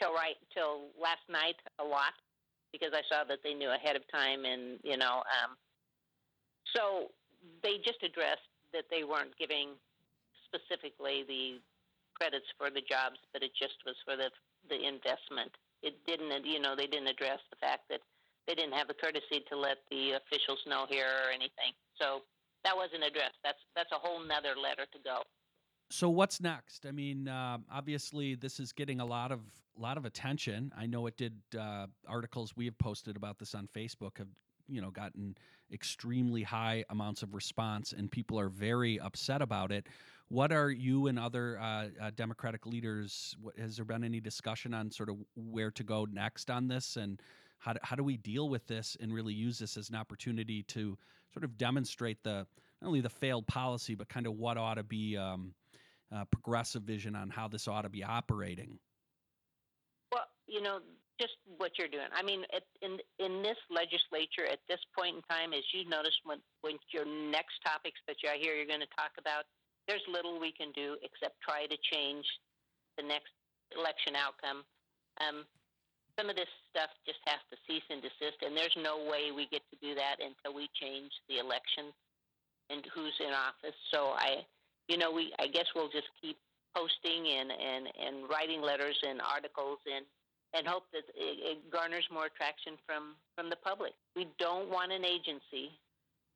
till 0.00 0.12
right 0.12 0.36
till 0.52 0.90
last 1.00 1.22
night 1.30 1.56
a 1.78 1.84
lot 1.84 2.14
because 2.72 2.90
I 2.92 3.02
saw 3.08 3.22
that 3.24 3.38
they 3.44 3.54
knew 3.54 3.70
ahead 3.70 3.94
of 3.94 4.02
time, 4.10 4.44
and 4.44 4.78
you 4.82 4.96
know, 4.96 5.22
um, 5.22 5.54
so 6.74 7.10
they 7.62 7.78
just 7.84 8.02
addressed 8.02 8.50
that 8.72 8.84
they 8.90 9.04
weren't 9.04 9.36
giving 9.38 9.78
specifically 10.46 11.22
the 11.26 11.62
credits 12.14 12.46
for 12.58 12.70
the 12.70 12.82
jobs, 12.82 13.18
but 13.32 13.42
it 13.42 13.52
just 13.54 13.78
was 13.86 13.94
for 14.04 14.16
the 14.16 14.30
the 14.68 14.88
investment 14.88 15.52
it 15.84 16.00
didn't, 16.08 16.32
you 16.48 16.58
know, 16.58 16.72
they 16.74 16.88
didn't 16.88 17.12
address 17.12 17.38
the 17.52 17.60
fact 17.60 17.84
that 17.92 18.00
they 18.48 18.56
didn't 18.56 18.72
have 18.72 18.88
the 18.88 18.96
courtesy 18.96 19.44
to 19.52 19.54
let 19.54 19.84
the 19.92 20.16
officials 20.16 20.64
know 20.66 20.88
here 20.88 21.28
or 21.28 21.30
anything. 21.30 21.76
So 22.00 22.24
that 22.64 22.72
wasn't 22.72 23.04
addressed. 23.04 23.36
That's 23.44 23.60
that's 23.76 23.92
a 23.92 24.00
whole 24.00 24.24
nother 24.24 24.56
letter 24.56 24.88
to 24.88 24.98
go. 25.04 25.28
So 25.90 26.08
what's 26.08 26.40
next? 26.40 26.86
I 26.86 26.90
mean, 26.90 27.28
uh, 27.28 27.58
obviously 27.72 28.34
this 28.34 28.58
is 28.58 28.72
getting 28.72 29.00
a 29.00 29.04
lot 29.04 29.30
of 29.30 29.40
lot 29.78 29.96
of 29.96 30.04
attention. 30.04 30.72
I 30.76 30.86
know 30.86 31.06
it 31.06 31.16
did. 31.16 31.34
Uh, 31.58 31.86
articles 32.08 32.54
we 32.56 32.64
have 32.66 32.78
posted 32.78 33.16
about 33.16 33.38
this 33.38 33.54
on 33.54 33.68
Facebook 33.74 34.18
have 34.18 34.28
you 34.68 34.80
know 34.80 34.90
gotten 34.90 35.36
extremely 35.72 36.42
high 36.42 36.84
amounts 36.90 37.22
of 37.22 37.34
response, 37.34 37.92
and 37.92 38.10
people 38.10 38.38
are 38.38 38.48
very 38.48 38.98
upset 39.00 39.42
about 39.42 39.72
it. 39.72 39.86
What 40.28 40.52
are 40.52 40.70
you 40.70 41.06
and 41.06 41.18
other 41.18 41.58
uh, 41.58 41.88
uh, 42.00 42.10
Democratic 42.16 42.66
leaders? 42.66 43.36
What, 43.40 43.58
has 43.58 43.76
there 43.76 43.84
been 43.84 44.04
any 44.04 44.20
discussion 44.20 44.72
on 44.72 44.90
sort 44.90 45.08
of 45.08 45.16
where 45.36 45.70
to 45.72 45.84
go 45.84 46.06
next 46.10 46.50
on 46.50 46.66
this, 46.68 46.96
and 46.96 47.20
how 47.58 47.74
do, 47.74 47.80
how 47.82 47.96
do 47.96 48.04
we 48.04 48.16
deal 48.16 48.48
with 48.48 48.66
this 48.66 48.96
and 49.00 49.12
really 49.12 49.34
use 49.34 49.58
this 49.58 49.76
as 49.76 49.90
an 49.90 49.96
opportunity 49.96 50.62
to 50.64 50.96
sort 51.32 51.44
of 51.44 51.58
demonstrate 51.58 52.22
the 52.22 52.46
not 52.80 52.88
only 52.88 53.00
the 53.00 53.08
failed 53.08 53.46
policy, 53.46 53.94
but 53.94 54.08
kind 54.08 54.26
of 54.26 54.34
what 54.34 54.56
ought 54.56 54.74
to 54.74 54.82
be 54.82 55.16
um, 55.16 55.54
uh, 56.14 56.24
progressive 56.30 56.82
vision 56.82 57.16
on 57.16 57.28
how 57.28 57.48
this 57.48 57.66
ought 57.66 57.82
to 57.82 57.88
be 57.88 58.04
operating? 58.04 58.78
Well, 60.12 60.26
you 60.46 60.62
know, 60.62 60.78
just 61.20 61.34
what 61.58 61.72
you're 61.78 61.88
doing. 61.88 62.10
I 62.14 62.22
mean, 62.22 62.42
at, 62.54 62.62
in 62.82 62.98
in 63.18 63.42
this 63.42 63.58
legislature 63.70 64.46
at 64.50 64.58
this 64.68 64.80
point 64.96 65.16
in 65.16 65.22
time, 65.30 65.52
as 65.52 65.62
you 65.72 65.88
notice 65.88 66.14
when 66.24 66.38
when 66.62 66.78
your 66.92 67.06
next 67.06 67.58
topics 67.64 67.98
that 68.06 68.16
you 68.22 68.30
hear 68.40 68.54
you're 68.54 68.70
going 68.70 68.82
to 68.82 68.94
talk 68.98 69.14
about, 69.18 69.44
there's 69.86 70.02
little 70.10 70.40
we 70.40 70.52
can 70.52 70.72
do 70.72 70.96
except 71.02 71.38
try 71.42 71.66
to 71.66 71.78
change 71.90 72.24
the 72.98 73.04
next 73.04 73.30
election 73.74 74.14
outcome. 74.14 74.62
Um, 75.22 75.46
some 76.18 76.30
of 76.30 76.36
this 76.38 76.50
stuff 76.70 76.90
just 77.06 77.18
has 77.26 77.42
to 77.50 77.58
cease 77.66 77.86
and 77.90 77.98
desist, 77.98 78.38
and 78.42 78.54
there's 78.54 78.74
no 78.78 79.02
way 79.02 79.34
we 79.34 79.50
get 79.50 79.62
to 79.74 79.76
do 79.82 79.94
that 79.98 80.22
until 80.22 80.54
we 80.54 80.70
change 80.78 81.10
the 81.26 81.42
election 81.42 81.90
and 82.70 82.86
who's 82.94 83.14
in 83.18 83.34
office. 83.34 83.76
So 83.90 84.14
I, 84.14 84.46
you 84.88 84.98
know, 84.98 85.10
we 85.10 85.32
I 85.38 85.46
guess 85.48 85.66
we'll 85.74 85.90
just 85.90 86.08
keep 86.20 86.36
posting 86.76 87.26
and 87.28 87.50
and 87.50 87.86
and 87.98 88.28
writing 88.28 88.60
letters 88.60 88.98
and 89.06 89.20
articles 89.20 89.78
and 89.86 90.04
and 90.54 90.66
hope 90.66 90.84
that 90.92 91.04
it, 91.14 91.58
it 91.58 91.70
garners 91.70 92.06
more 92.12 92.28
traction 92.36 92.74
from 92.86 93.16
from 93.34 93.50
the 93.50 93.56
public. 93.56 93.92
We 94.16 94.28
don't 94.38 94.70
want 94.70 94.92
an 94.92 95.04
agency 95.04 95.78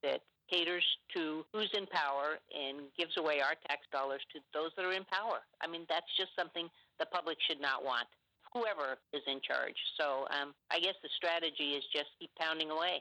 that 0.02 0.20
caters 0.50 0.84
to 1.14 1.44
who's 1.52 1.70
in 1.74 1.86
power 1.86 2.38
and 2.54 2.88
gives 2.98 3.16
away 3.18 3.40
our 3.40 3.54
tax 3.68 3.84
dollars 3.92 4.20
to 4.32 4.40
those 4.54 4.70
that 4.76 4.84
are 4.84 4.92
in 4.92 5.04
power. 5.04 5.44
I 5.62 5.66
mean, 5.66 5.84
that's 5.88 6.08
just 6.16 6.30
something 6.36 6.68
the 6.98 7.06
public 7.06 7.36
should 7.46 7.60
not 7.60 7.84
want, 7.84 8.08
whoever 8.52 8.96
is 9.12 9.22
in 9.26 9.40
charge. 9.46 9.76
So 10.00 10.26
um, 10.32 10.54
I 10.70 10.80
guess 10.80 10.94
the 11.02 11.10
strategy 11.16 11.76
is 11.76 11.84
just 11.92 12.06
keep 12.18 12.30
pounding 12.40 12.70
away. 12.70 13.00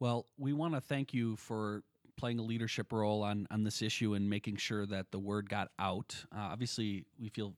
Well, 0.00 0.26
we 0.38 0.52
want 0.52 0.74
to 0.74 0.80
thank 0.80 1.12
you 1.12 1.36
for 1.36 1.82
playing 2.18 2.38
a 2.38 2.42
leadership 2.42 2.92
role 2.92 3.22
on, 3.22 3.46
on 3.50 3.64
this 3.64 3.80
issue 3.80 4.14
and 4.14 4.28
making 4.28 4.56
sure 4.56 4.84
that 4.86 5.10
the 5.10 5.18
word 5.18 5.48
got 5.48 5.68
out. 5.78 6.14
Uh, 6.34 6.40
obviously, 6.40 7.06
we 7.18 7.30
feel 7.30 7.54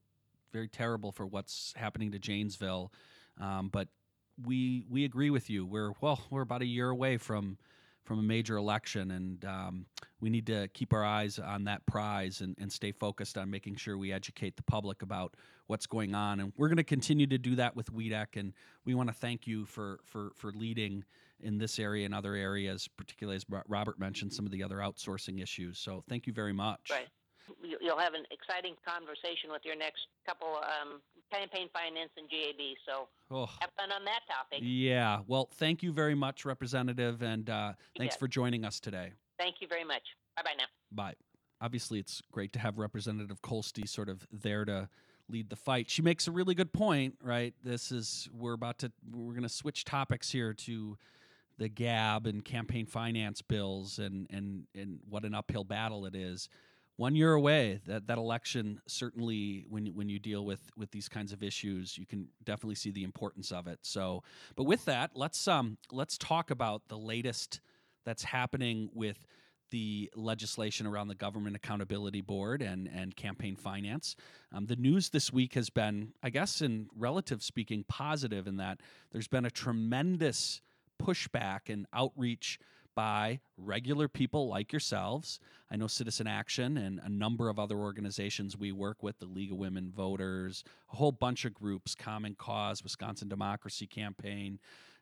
very 0.52 0.68
terrible 0.68 1.10
for 1.10 1.26
what's 1.26 1.72
happening 1.76 2.12
to 2.12 2.18
Janesville, 2.18 2.92
um, 3.40 3.68
but 3.68 3.88
we 4.44 4.84
we 4.88 5.04
agree 5.04 5.30
with 5.30 5.50
you. 5.50 5.66
We're 5.66 5.92
well, 6.00 6.20
we're 6.30 6.42
about 6.42 6.62
a 6.62 6.66
year 6.66 6.90
away 6.90 7.16
from 7.16 7.58
from 8.04 8.18
a 8.18 8.22
major 8.22 8.56
election, 8.56 9.10
and 9.12 9.44
um, 9.44 9.86
we 10.20 10.30
need 10.30 10.46
to 10.46 10.68
keep 10.68 10.92
our 10.92 11.04
eyes 11.04 11.38
on 11.38 11.64
that 11.64 11.84
prize 11.86 12.40
and, 12.40 12.56
and 12.58 12.72
stay 12.72 12.92
focused 12.92 13.38
on 13.38 13.50
making 13.50 13.76
sure 13.76 13.96
we 13.96 14.12
educate 14.12 14.56
the 14.56 14.62
public 14.62 15.02
about 15.02 15.34
what's 15.68 15.86
going 15.86 16.14
on. 16.14 16.40
And 16.40 16.52
we're 16.56 16.68
going 16.68 16.78
to 16.78 16.84
continue 16.84 17.26
to 17.28 17.38
do 17.38 17.54
that 17.56 17.76
with 17.76 17.92
WEDC, 17.92 18.36
and 18.36 18.52
we 18.84 18.94
want 18.94 19.08
to 19.08 19.14
thank 19.14 19.46
you 19.46 19.64
for 19.66 20.00
for 20.04 20.32
for 20.36 20.52
leading 20.52 21.04
in 21.42 21.58
this 21.58 21.78
area 21.78 22.04
and 22.04 22.14
other 22.14 22.34
areas, 22.34 22.88
particularly 22.96 23.36
as 23.36 23.44
Robert 23.68 23.98
mentioned, 23.98 24.32
some 24.32 24.46
of 24.46 24.52
the 24.52 24.62
other 24.62 24.76
outsourcing 24.76 25.42
issues. 25.42 25.78
So 25.78 26.04
thank 26.08 26.26
you 26.26 26.32
very 26.32 26.52
much. 26.52 26.90
Right. 26.90 27.08
You'll 27.80 27.98
have 27.98 28.14
an 28.14 28.24
exciting 28.30 28.74
conversation 28.86 29.50
with 29.50 29.62
your 29.64 29.76
next 29.76 30.06
couple 30.24 30.48
um, 30.48 31.00
campaign 31.32 31.68
finance 31.72 32.10
and 32.16 32.28
GAB. 32.30 32.76
So 32.86 33.08
oh. 33.30 33.46
have 33.60 33.70
fun 33.76 33.90
on 33.92 34.04
that 34.04 34.20
topic. 34.28 34.60
Yeah. 34.62 35.20
Well, 35.26 35.48
thank 35.54 35.82
you 35.82 35.92
very 35.92 36.14
much, 36.14 36.44
Representative, 36.44 37.22
and 37.22 37.50
uh, 37.50 37.72
thanks 37.98 38.16
for 38.16 38.28
joining 38.28 38.64
us 38.64 38.78
today. 38.78 39.12
Thank 39.38 39.56
you 39.60 39.68
very 39.68 39.84
much. 39.84 40.02
Bye 40.36 40.42
bye 40.44 40.54
now. 40.56 40.64
Bye. 40.92 41.14
Obviously, 41.60 41.98
it's 41.98 42.22
great 42.32 42.52
to 42.54 42.58
have 42.58 42.78
Representative 42.78 43.42
Kolste 43.42 43.88
sort 43.88 44.08
of 44.08 44.26
there 44.32 44.64
to 44.64 44.88
lead 45.28 45.50
the 45.50 45.56
fight. 45.56 45.90
She 45.90 46.02
makes 46.02 46.26
a 46.26 46.30
really 46.30 46.54
good 46.54 46.72
point, 46.72 47.16
right? 47.22 47.54
This 47.62 47.92
is 47.92 48.28
we're 48.32 48.54
about 48.54 48.78
to 48.80 48.92
we're 49.10 49.32
going 49.32 49.42
to 49.42 49.48
switch 49.48 49.84
topics 49.84 50.30
here 50.30 50.52
to 50.54 50.96
the 51.60 51.68
GAB 51.68 52.26
and 52.26 52.42
campaign 52.42 52.86
finance 52.86 53.42
bills 53.42 53.98
and 54.00 54.26
and 54.30 54.64
and 54.74 54.98
what 55.08 55.24
an 55.24 55.34
uphill 55.34 55.62
battle 55.62 56.06
it 56.06 56.16
is. 56.16 56.48
One 56.96 57.14
year 57.14 57.34
away, 57.34 57.80
that 57.86 58.06
that 58.08 58.18
election 58.18 58.80
certainly 58.88 59.66
when 59.68 59.86
when 59.88 60.08
you 60.08 60.18
deal 60.18 60.44
with 60.44 60.62
with 60.76 60.90
these 60.90 61.08
kinds 61.08 61.32
of 61.32 61.42
issues, 61.42 61.98
you 61.98 62.06
can 62.06 62.28
definitely 62.44 62.74
see 62.76 62.90
the 62.90 63.04
importance 63.04 63.52
of 63.52 63.66
it. 63.66 63.78
So, 63.82 64.22
but 64.56 64.64
with 64.64 64.86
that, 64.86 65.10
let's 65.14 65.46
um 65.46 65.76
let's 65.92 66.16
talk 66.16 66.50
about 66.50 66.88
the 66.88 66.98
latest 66.98 67.60
that's 68.06 68.24
happening 68.24 68.88
with 68.94 69.26
the 69.70 70.10
legislation 70.16 70.86
around 70.86 71.08
the 71.08 71.14
Government 71.14 71.54
Accountability 71.54 72.22
Board 72.22 72.60
and, 72.60 72.88
and 72.92 73.14
campaign 73.14 73.54
finance. 73.54 74.16
Um, 74.52 74.66
the 74.66 74.74
news 74.74 75.10
this 75.10 75.32
week 75.32 75.54
has 75.54 75.70
been, 75.70 76.12
I 76.24 76.30
guess, 76.30 76.60
in 76.60 76.88
relative 76.96 77.40
speaking, 77.40 77.84
positive 77.86 78.48
in 78.48 78.56
that 78.56 78.80
there's 79.12 79.28
been 79.28 79.44
a 79.44 79.50
tremendous 79.50 80.60
pushback 81.00 81.68
and 81.68 81.86
outreach 81.92 82.58
by 82.94 83.40
regular 83.56 84.08
people 84.08 84.48
like 84.48 84.72
yourselves. 84.72 85.38
I 85.70 85.76
know 85.76 85.86
Citizen 85.86 86.26
Action 86.26 86.76
and 86.76 87.00
a 87.02 87.08
number 87.08 87.48
of 87.48 87.58
other 87.58 87.76
organizations 87.76 88.56
we 88.56 88.72
work 88.72 89.02
with, 89.02 89.18
the 89.18 89.26
League 89.26 89.52
of 89.52 89.58
Women 89.58 89.90
Voters, 89.94 90.64
a 90.92 90.96
whole 90.96 91.12
bunch 91.12 91.44
of 91.44 91.54
groups, 91.54 91.94
Common 91.94 92.34
Cause, 92.34 92.82
Wisconsin 92.82 93.28
Democracy 93.28 93.86
Campaign, 93.86 94.58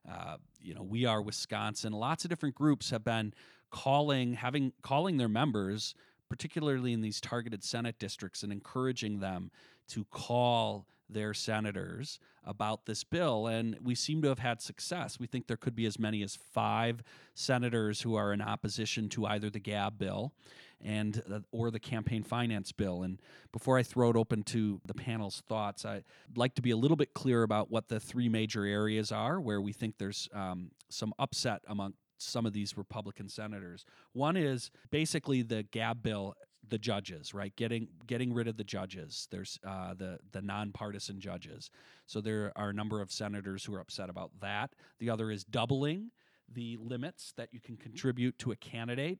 uh, 0.09 0.37
you 0.61 0.75
know, 0.75 0.83
We 0.83 1.07
Are 1.07 1.23
Wisconsin. 1.23 1.93
Lots 1.93 2.25
of 2.25 2.31
different 2.31 2.55
groups 2.55 2.91
have 2.91 3.05
been 3.05 3.33
calling, 3.71 4.35
having 4.35 4.73
calling 4.83 5.17
their 5.17 5.29
members, 5.29 5.95
particularly 6.29 6.93
in 6.93 7.01
these 7.01 7.21
targeted 7.21 7.65
Senate 7.65 7.99
districts, 7.99 8.43
and 8.43 8.53
encouraging 8.53 9.21
them 9.21 9.51
to 9.89 10.05
call 10.05 10.87
their 11.09 11.35
senators 11.35 12.19
about 12.45 12.87
this 12.87 13.05
bill, 13.05 13.47
and 13.47 13.77
we 13.83 13.95
seem 13.95 14.23
to 14.23 14.29
have 14.29 14.39
had 14.39 14.61
success. 14.63 15.19
We 15.19 15.27
think 15.27 15.47
there 15.47 15.57
could 15.57 15.77
be 15.77 15.87
as 15.87 15.99
many 15.99 16.23
as 16.23 16.37
five 16.37 17.03
senators 17.35 18.03
who 18.03 18.15
are 18.15 18.33
in 18.33 18.41
opposition 18.41 19.09
to 19.11 19.27
either 19.27 19.51
the 19.51 19.61
GAB 19.61 19.99
bill 19.99 20.33
and 20.85 21.23
uh, 21.33 21.41
or 21.51 21.71
the 21.71 21.81
campaign 21.81 22.23
finance 22.23 22.73
bill. 22.73 23.03
And 23.03 23.21
before 23.53 23.79
I 23.79 23.83
throw 23.83 24.11
it 24.11 24.17
open 24.17 24.43
to 24.45 24.81
the 24.85 24.95
panel's 24.95 25.43
thoughts, 25.49 25.85
I'd 25.85 26.05
like 26.37 26.55
to 26.55 26.63
be 26.63 26.71
a 26.71 26.77
little 26.77 26.97
bit 26.97 27.15
clear 27.15 27.43
about 27.43 27.71
what 27.71 27.89
the 27.89 28.01
three 28.01 28.29
major 28.29 28.65
areas 28.65 29.13
are 29.13 29.41
where 29.41 29.61
we 29.61 29.73
think 29.73 29.99
there's 29.99 30.29
um, 30.33 30.71
some 30.89 31.13
upset 31.19 31.63
among 31.69 31.95
some 32.19 32.47
of 32.47 32.53
these 32.53 32.77
Republican 32.77 33.29
senators. 33.29 33.85
One 34.13 34.37
is 34.37 34.71
basically 34.91 35.43
the 35.43 35.63
GAB 35.63 36.03
bill 36.03 36.35
the 36.71 36.79
judges, 36.79 37.35
right? 37.35 37.55
Getting 37.57 37.89
getting 38.07 38.33
rid 38.33 38.49
of 38.49 38.57
the 38.57 38.65
judges. 38.65 39.29
There's 39.31 39.59
uh, 39.67 39.95
the 39.95 40.19
the 40.33 40.43
nonpartisan 40.43 41.21
judges. 41.21 41.71
So 42.07 42.21
there 42.21 42.53
are 42.57 42.71
a 42.71 42.73
number 42.73 43.01
of 43.01 43.11
senators 43.11 43.65
who 43.65 43.75
are 43.75 43.81
upset 43.81 44.11
about 44.11 44.31
that. 44.41 44.75
The 44.99 45.11
other 45.11 45.31
is 45.31 45.45
doubling 45.45 46.11
the 46.53 46.79
limits 46.79 47.33
that 47.37 47.53
you 47.53 47.61
can 47.61 47.77
contribute 47.77 48.39
to 48.39 48.53
a 48.53 48.57
candidate. 48.57 49.19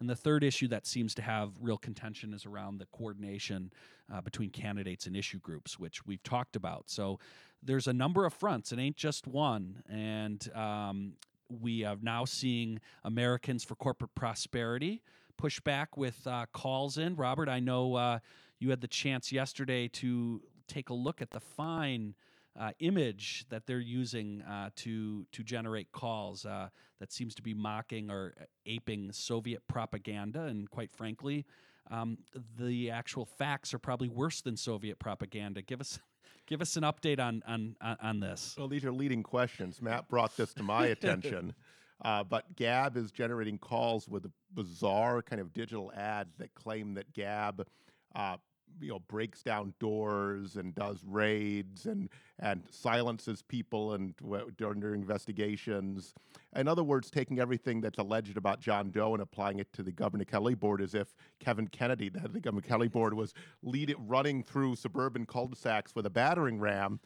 And 0.00 0.08
the 0.08 0.16
third 0.16 0.42
issue 0.42 0.66
that 0.68 0.86
seems 0.86 1.14
to 1.16 1.22
have 1.22 1.52
real 1.60 1.76
contention 1.76 2.32
is 2.32 2.46
around 2.46 2.78
the 2.78 2.86
coordination 2.86 3.70
uh, 4.12 4.22
between 4.22 4.48
candidates 4.48 5.06
and 5.06 5.14
issue 5.14 5.38
groups, 5.40 5.78
which 5.78 6.06
we've 6.06 6.22
talked 6.22 6.56
about. 6.56 6.88
So 6.88 7.18
there's 7.62 7.86
a 7.86 7.92
number 7.92 8.24
of 8.24 8.32
fronts. 8.32 8.72
It 8.72 8.78
ain't 8.78 8.96
just 8.96 9.26
one. 9.26 9.82
And 9.90 10.50
um, 10.54 11.12
we 11.50 11.84
are 11.84 11.98
now 12.00 12.24
seeing 12.24 12.80
Americans 13.04 13.62
for 13.62 13.74
Corporate 13.74 14.14
Prosperity 14.14 15.02
push 15.40 15.58
back 15.60 15.96
with 15.96 16.26
uh, 16.26 16.44
calls 16.52 16.98
in. 16.98 17.16
Robert, 17.16 17.48
I 17.48 17.60
know 17.60 17.94
uh, 17.94 18.18
you 18.58 18.68
had 18.68 18.82
the 18.82 18.88
chance 18.88 19.32
yesterday 19.32 19.88
to 19.88 20.42
take 20.68 20.90
a 20.90 20.94
look 20.94 21.22
at 21.22 21.30
the 21.30 21.40
fine 21.40 22.14
uh, 22.58 22.72
image 22.80 23.46
that 23.48 23.66
they're 23.66 23.80
using 23.80 24.42
uh, 24.42 24.68
to 24.76 25.24
to 25.32 25.42
generate 25.42 25.92
calls 25.92 26.44
uh, 26.44 26.68
that 26.98 27.10
seems 27.10 27.34
to 27.36 27.42
be 27.42 27.54
mocking 27.54 28.10
or 28.10 28.34
aping 28.66 29.12
Soviet 29.12 29.66
propaganda, 29.66 30.42
and 30.42 30.70
quite 30.70 30.90
frankly, 30.90 31.46
um, 31.90 32.18
the 32.58 32.90
actual 32.90 33.24
facts 33.24 33.72
are 33.72 33.78
probably 33.78 34.10
worse 34.10 34.42
than 34.42 34.58
Soviet 34.58 34.98
propaganda. 34.98 35.62
Give 35.62 35.80
us. 35.80 35.98
Give 36.46 36.60
us 36.62 36.76
an 36.76 36.82
update 36.82 37.20
on, 37.20 37.44
on 37.46 37.76
on 38.02 38.18
this. 38.18 38.56
Well, 38.58 38.66
these 38.66 38.84
are 38.84 38.90
leading 38.90 39.22
questions. 39.22 39.80
Matt 39.80 40.08
brought 40.08 40.36
this 40.36 40.52
to 40.54 40.64
my 40.64 40.86
attention. 40.96 41.54
Uh, 42.02 42.24
but 42.24 42.56
GAB 42.56 42.96
is 42.96 43.10
generating 43.10 43.58
calls 43.58 44.08
with 44.08 44.26
bizarre 44.54 45.22
kind 45.22 45.40
of 45.40 45.52
digital 45.52 45.92
ads 45.96 46.34
that 46.38 46.54
claim 46.54 46.94
that 46.94 47.12
GAB 47.12 47.66
uh, 48.14 48.36
you 48.80 48.88
know 48.88 48.98
breaks 49.00 49.42
down 49.42 49.74
doors 49.78 50.56
and 50.56 50.74
does 50.74 51.02
raids 51.06 51.86
and 51.86 52.08
and 52.38 52.62
silences 52.70 53.42
people 53.42 53.94
and 53.94 54.14
during 54.56 54.80
their 54.80 54.94
investigations. 54.94 56.14
In 56.56 56.68
other 56.68 56.82
words, 56.82 57.10
taking 57.10 57.38
everything 57.38 57.80
that's 57.80 57.98
alleged 57.98 58.36
about 58.36 58.60
John 58.60 58.90
Doe 58.90 59.12
and 59.12 59.22
applying 59.22 59.58
it 59.58 59.72
to 59.74 59.82
the 59.82 59.92
Governor 59.92 60.24
Kelly 60.24 60.54
board 60.54 60.80
as 60.80 60.94
if 60.94 61.14
Kevin 61.38 61.68
Kennedy, 61.68 62.08
the 62.08 62.18
head 62.18 62.28
of 62.28 62.32
the 62.32 62.40
Governor 62.40 62.62
Kelly 62.62 62.88
board, 62.96 63.14
was 63.14 63.34
lead 63.62 63.90
it 63.90 63.96
running 64.00 64.42
through 64.42 64.76
suburban 64.76 65.26
cul-de-sacs 65.26 65.94
with 65.94 66.06
a 66.06 66.10
battering 66.10 66.58
ram 66.58 66.98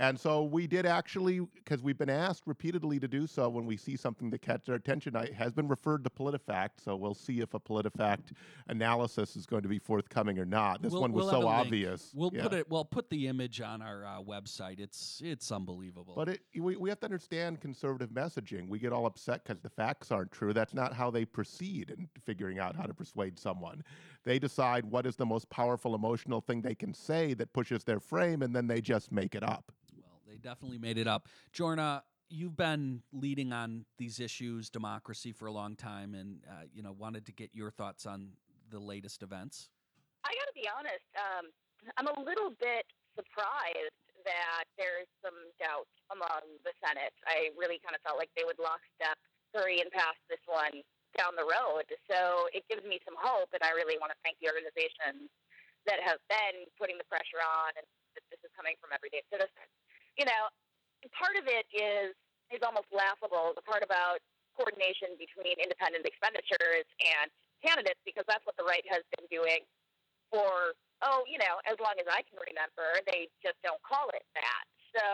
and 0.00 0.18
so 0.18 0.44
we 0.44 0.66
did 0.66 0.86
actually, 0.86 1.40
because 1.40 1.82
we've 1.82 1.98
been 1.98 2.08
asked 2.08 2.44
repeatedly 2.46 2.98
to 3.00 3.06
do 3.06 3.26
so 3.26 3.50
when 3.50 3.66
we 3.66 3.76
see 3.76 3.96
something 3.96 4.30
that 4.30 4.40
catches 4.40 4.70
our 4.70 4.76
attention, 4.76 5.14
it 5.14 5.34
has 5.34 5.52
been 5.52 5.68
referred 5.68 6.04
to 6.04 6.10
PolitiFact. 6.10 6.82
So 6.82 6.96
we'll 6.96 7.12
see 7.12 7.40
if 7.40 7.52
a 7.52 7.60
PolitiFact 7.60 8.32
analysis 8.68 9.36
is 9.36 9.44
going 9.44 9.60
to 9.60 9.68
be 9.68 9.78
forthcoming 9.78 10.38
or 10.38 10.46
not. 10.46 10.80
This 10.80 10.92
we'll, 10.92 11.02
one 11.02 11.12
was 11.12 11.26
we'll 11.26 11.42
so 11.42 11.48
obvious. 11.48 12.12
We'll 12.14 12.30
yeah. 12.32 12.44
put 12.44 12.54
it. 12.54 12.70
We'll 12.70 12.86
put 12.86 13.10
the 13.10 13.28
image 13.28 13.60
on 13.60 13.82
our 13.82 14.06
uh, 14.06 14.22
website. 14.22 14.80
It's 14.80 15.20
it's 15.22 15.52
unbelievable. 15.52 16.14
But 16.16 16.30
it, 16.30 16.40
we 16.56 16.76
we 16.76 16.88
have 16.88 17.00
to 17.00 17.06
understand 17.06 17.60
conservative 17.60 18.08
messaging. 18.08 18.70
We 18.70 18.78
get 18.78 18.94
all 18.94 19.04
upset 19.04 19.44
because 19.44 19.60
the 19.60 19.68
facts 19.68 20.10
aren't 20.10 20.32
true. 20.32 20.54
That's 20.54 20.72
not 20.72 20.94
how 20.94 21.10
they 21.10 21.26
proceed 21.26 21.90
in 21.90 22.08
figuring 22.24 22.58
out 22.58 22.74
how 22.74 22.84
to 22.84 22.94
persuade 22.94 23.38
someone. 23.38 23.84
They 24.24 24.38
decide 24.38 24.86
what 24.86 25.04
is 25.04 25.16
the 25.16 25.26
most 25.26 25.50
powerful 25.50 25.94
emotional 25.94 26.40
thing 26.40 26.62
they 26.62 26.74
can 26.74 26.94
say 26.94 27.34
that 27.34 27.52
pushes 27.52 27.84
their 27.84 28.00
frame, 28.00 28.40
and 28.40 28.56
then 28.56 28.66
they 28.66 28.80
just 28.80 29.12
make 29.12 29.34
it 29.34 29.42
up 29.42 29.72
definitely 30.40 30.78
made 30.78 30.98
it 30.98 31.06
up. 31.06 31.28
Jorna, 31.54 32.02
you've 32.30 32.56
been 32.56 33.02
leading 33.12 33.52
on 33.52 33.84
these 33.98 34.20
issues, 34.20 34.70
democracy, 34.70 35.32
for 35.32 35.46
a 35.46 35.52
long 35.52 35.76
time, 35.76 36.14
and 36.14 36.40
uh, 36.48 36.64
you 36.72 36.82
know 36.82 36.92
wanted 36.92 37.26
to 37.26 37.32
get 37.32 37.50
your 37.52 37.70
thoughts 37.70 38.06
on 38.06 38.30
the 38.70 38.78
latest 38.78 39.22
events. 39.22 39.68
I 40.24 40.30
got 40.30 40.46
to 40.46 40.56
be 40.56 40.68
honest. 40.70 41.08
Um, 41.18 41.50
I'm 41.98 42.06
a 42.06 42.18
little 42.22 42.54
bit 42.60 42.86
surprised 43.18 43.98
that 44.22 44.68
there's 44.76 45.08
some 45.24 45.36
doubt 45.58 45.88
among 46.12 46.44
the 46.62 46.76
Senate. 46.78 47.12
I 47.24 47.50
really 47.56 47.80
kind 47.80 47.96
of 47.96 48.00
felt 48.04 48.20
like 48.20 48.30
they 48.36 48.44
would 48.44 48.60
lockstep, 48.60 49.16
hurry 49.56 49.80
and 49.80 49.90
pass 49.90 50.14
this 50.28 50.42
one 50.44 50.84
down 51.16 51.34
the 51.34 51.48
road. 51.48 51.88
So 52.06 52.46
it 52.54 52.62
gives 52.70 52.84
me 52.86 53.02
some 53.02 53.16
hope, 53.18 53.50
and 53.56 53.64
I 53.64 53.74
really 53.74 53.98
want 53.98 54.14
to 54.14 54.18
thank 54.22 54.38
the 54.38 54.52
organizations 54.52 55.32
that 55.88 55.98
have 56.04 56.20
been 56.28 56.68
putting 56.76 57.00
the 57.00 57.08
pressure 57.08 57.40
on, 57.40 57.72
and 57.74 57.86
that 58.14 58.24
this 58.28 58.38
is 58.44 58.52
coming 58.52 58.76
from 58.78 58.92
everyday 58.92 59.24
citizens 59.32 59.72
you 60.18 60.26
know, 60.26 60.42
part 61.14 61.36
of 61.38 61.46
it 61.46 61.66
is 61.74 62.14
is 62.50 62.60
almost 62.66 62.90
laughable. 62.90 63.54
The 63.54 63.62
part 63.62 63.86
about 63.86 64.18
coordination 64.58 65.14
between 65.16 65.54
independent 65.56 66.02
expenditures 66.02 66.86
and 66.98 67.30
candidates, 67.62 68.02
because 68.02 68.26
that's 68.26 68.42
what 68.42 68.58
the 68.58 68.66
right 68.66 68.82
has 68.90 69.06
been 69.14 69.30
doing 69.30 69.62
for 70.34 70.74
oh, 71.00 71.24
you 71.24 71.40
know, 71.40 71.60
as 71.64 71.80
long 71.80 71.96
as 71.96 72.04
I 72.08 72.20
can 72.28 72.36
remember. 72.36 73.00
They 73.08 73.32
just 73.40 73.56
don't 73.64 73.80
call 73.80 74.12
it 74.12 74.24
that. 74.36 74.64
So 74.92 75.04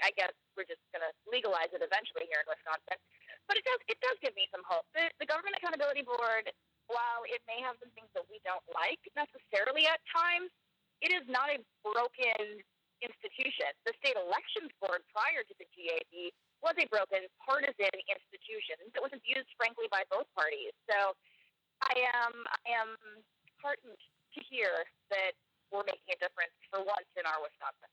I 0.00 0.12
guess 0.16 0.32
we're 0.56 0.68
just 0.68 0.80
going 0.92 1.04
to 1.04 1.12
legalize 1.28 1.72
it 1.72 1.84
eventually 1.84 2.28
here 2.28 2.40
in 2.40 2.48
Wisconsin. 2.48 2.96
But 3.44 3.60
it 3.60 3.64
does 3.68 3.80
it 3.88 4.00
does 4.00 4.16
give 4.24 4.32
me 4.36 4.48
some 4.48 4.64
hope. 4.64 4.88
The, 4.96 5.12
the 5.20 5.28
Government 5.28 5.56
Accountability 5.60 6.00
Board, 6.00 6.48
while 6.88 7.24
it 7.28 7.44
may 7.44 7.60
have 7.60 7.76
some 7.76 7.92
things 7.92 8.08
that 8.16 8.24
we 8.32 8.40
don't 8.40 8.64
like 8.72 9.00
necessarily 9.12 9.84
at 9.84 10.00
times, 10.08 10.48
it 11.04 11.12
is 11.12 11.24
not 11.28 11.52
a 11.52 11.60
broken 11.84 12.64
institution. 13.02 13.70
The 13.86 13.94
state 13.98 14.14
elections 14.14 14.70
board 14.78 15.02
prior 15.10 15.42
to 15.46 15.54
the 15.58 15.66
GAB 15.72 16.34
was 16.62 16.74
a 16.78 16.86
broken 16.88 17.26
partisan 17.42 17.94
institution 18.06 18.78
that 18.94 19.02
was 19.02 19.12
abused, 19.12 19.50
frankly, 19.58 19.90
by 19.90 20.06
both 20.08 20.28
parties. 20.36 20.72
So 20.88 21.16
I 21.82 21.94
am 22.24 22.32
I 22.48 22.62
am 22.78 22.88
heartened 23.60 23.98
to 24.34 24.40
hear 24.50 24.70
that 25.10 25.32
we're 25.72 25.84
making 25.84 26.14
a 26.14 26.18
difference 26.20 26.54
for 26.70 26.80
once 26.80 27.10
in 27.16 27.24
our 27.26 27.40
Wisconsin. 27.42 27.90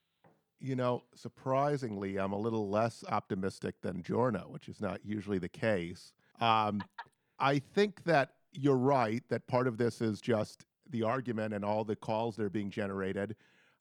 You 0.60 0.76
know, 0.76 1.02
surprisingly, 1.14 2.18
I'm 2.18 2.32
a 2.32 2.38
little 2.38 2.70
less 2.70 3.04
optimistic 3.08 3.74
than 3.82 4.02
Jorna, 4.02 4.48
which 4.48 4.68
is 4.68 4.80
not 4.80 5.04
usually 5.04 5.38
the 5.38 5.48
case. 5.48 6.12
Um, 6.40 6.82
I 7.38 7.58
think 7.58 8.04
that 8.04 8.34
you're 8.52 8.76
right 8.76 9.22
that 9.28 9.46
part 9.48 9.66
of 9.66 9.76
this 9.76 10.00
is 10.00 10.20
just 10.20 10.64
the 10.90 11.02
argument 11.02 11.54
and 11.54 11.64
all 11.64 11.84
the 11.84 11.96
calls 11.96 12.36
that 12.36 12.44
are 12.44 12.50
being 12.50 12.70
generated. 12.70 13.34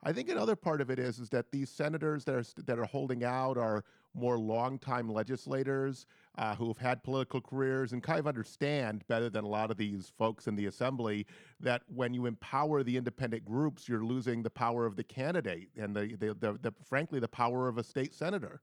I 0.04 0.12
think 0.14 0.30
another 0.30 0.56
part 0.56 0.82
of 0.82 0.90
it 0.90 0.98
is 0.98 1.20
is 1.20 1.30
that 1.30 1.52
these 1.52 1.70
senators 1.70 2.26
that 2.26 2.36
are 2.36 2.44
that 2.66 2.80
are 2.80 2.86
holding 2.86 3.24
out 3.24 3.58
are 3.58 3.84
more 4.14 4.38
longtime 4.38 5.10
legislators 5.10 6.06
uh, 6.38 6.56
who 6.56 6.68
have 6.68 6.78
had 6.78 7.04
political 7.04 7.40
careers 7.40 7.94
and 7.94 8.04
kind 8.04 8.20
of 8.20 8.28
understand 8.28 9.04
better 9.08 9.30
than 9.30 9.44
a 9.44 9.48
lot 9.48 9.72
of 9.72 9.78
these 9.78 10.12
folks 10.18 10.48
in 10.48 10.56
the 10.56 10.66
assembly 10.66 11.26
that 11.60 11.84
when 11.88 12.14
you 12.14 12.26
empower 12.26 12.84
the 12.84 12.98
independent 12.98 13.46
groups, 13.46 13.88
you're 13.88 14.04
losing 14.04 14.42
the 14.42 14.50
power 14.50 14.86
of 14.86 14.96
the 14.96 15.04
candidate 15.04 15.70
and 15.78 15.96
the, 15.96 16.16
the, 16.20 16.34
the, 16.34 16.58
the 16.62 16.74
frankly 16.84 17.20
the 17.20 17.28
power 17.28 17.68
of 17.68 17.78
a 17.78 17.84
state 17.84 18.14
senator. 18.14 18.60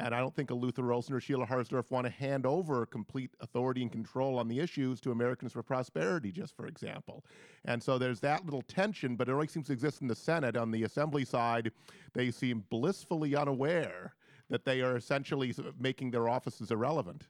And 0.00 0.14
I 0.14 0.20
don't 0.20 0.34
think 0.34 0.50
a 0.50 0.54
Luther 0.54 0.92
Olsen 0.92 1.14
or 1.14 1.20
Sheila 1.20 1.44
Harsdorf 1.44 1.90
want 1.90 2.06
to 2.06 2.12
hand 2.12 2.46
over 2.46 2.86
complete 2.86 3.32
authority 3.40 3.82
and 3.82 3.90
control 3.90 4.38
on 4.38 4.46
the 4.46 4.60
issues 4.60 5.00
to 5.00 5.10
Americans 5.10 5.52
for 5.52 5.62
Prosperity, 5.62 6.30
just 6.30 6.54
for 6.54 6.66
example. 6.66 7.24
And 7.64 7.82
so 7.82 7.98
there's 7.98 8.20
that 8.20 8.44
little 8.44 8.62
tension, 8.62 9.16
but 9.16 9.28
it 9.28 9.32
only 9.32 9.48
seems 9.48 9.66
to 9.66 9.72
exist 9.72 10.00
in 10.00 10.06
the 10.06 10.14
Senate. 10.14 10.56
On 10.56 10.70
the 10.70 10.84
Assembly 10.84 11.24
side, 11.24 11.72
they 12.14 12.30
seem 12.30 12.64
blissfully 12.70 13.34
unaware 13.34 14.14
that 14.50 14.64
they 14.64 14.82
are 14.82 14.96
essentially 14.96 15.52
making 15.78 16.12
their 16.12 16.28
offices 16.28 16.70
irrelevant. 16.70 17.26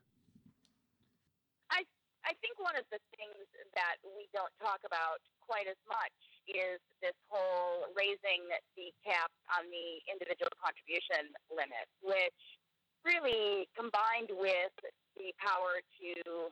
I, 1.70 1.85
I 2.24 2.35
think 2.42 2.61
one 2.61 2.76
of 2.76 2.85
the 2.92 2.98
things 3.16 3.48
that 3.74 3.96
we 4.04 4.28
don't 4.35 4.52
talk 4.61 4.81
about 4.85 5.24
quite 5.40 5.66
as 5.66 5.81
much 5.88 6.12
is 6.48 6.81
this 7.00 7.16
whole 7.28 7.88
raising 7.96 8.44
the 8.76 8.92
cap 9.04 9.33
on 9.52 9.68
the 9.68 10.00
individual 10.09 10.52
contribution 10.61 11.33
limit, 11.48 11.88
which 12.00 12.58
really 13.04 13.68
combined 13.74 14.30
with 14.34 14.74
the 15.16 15.30
power 15.38 15.82
to 16.02 16.50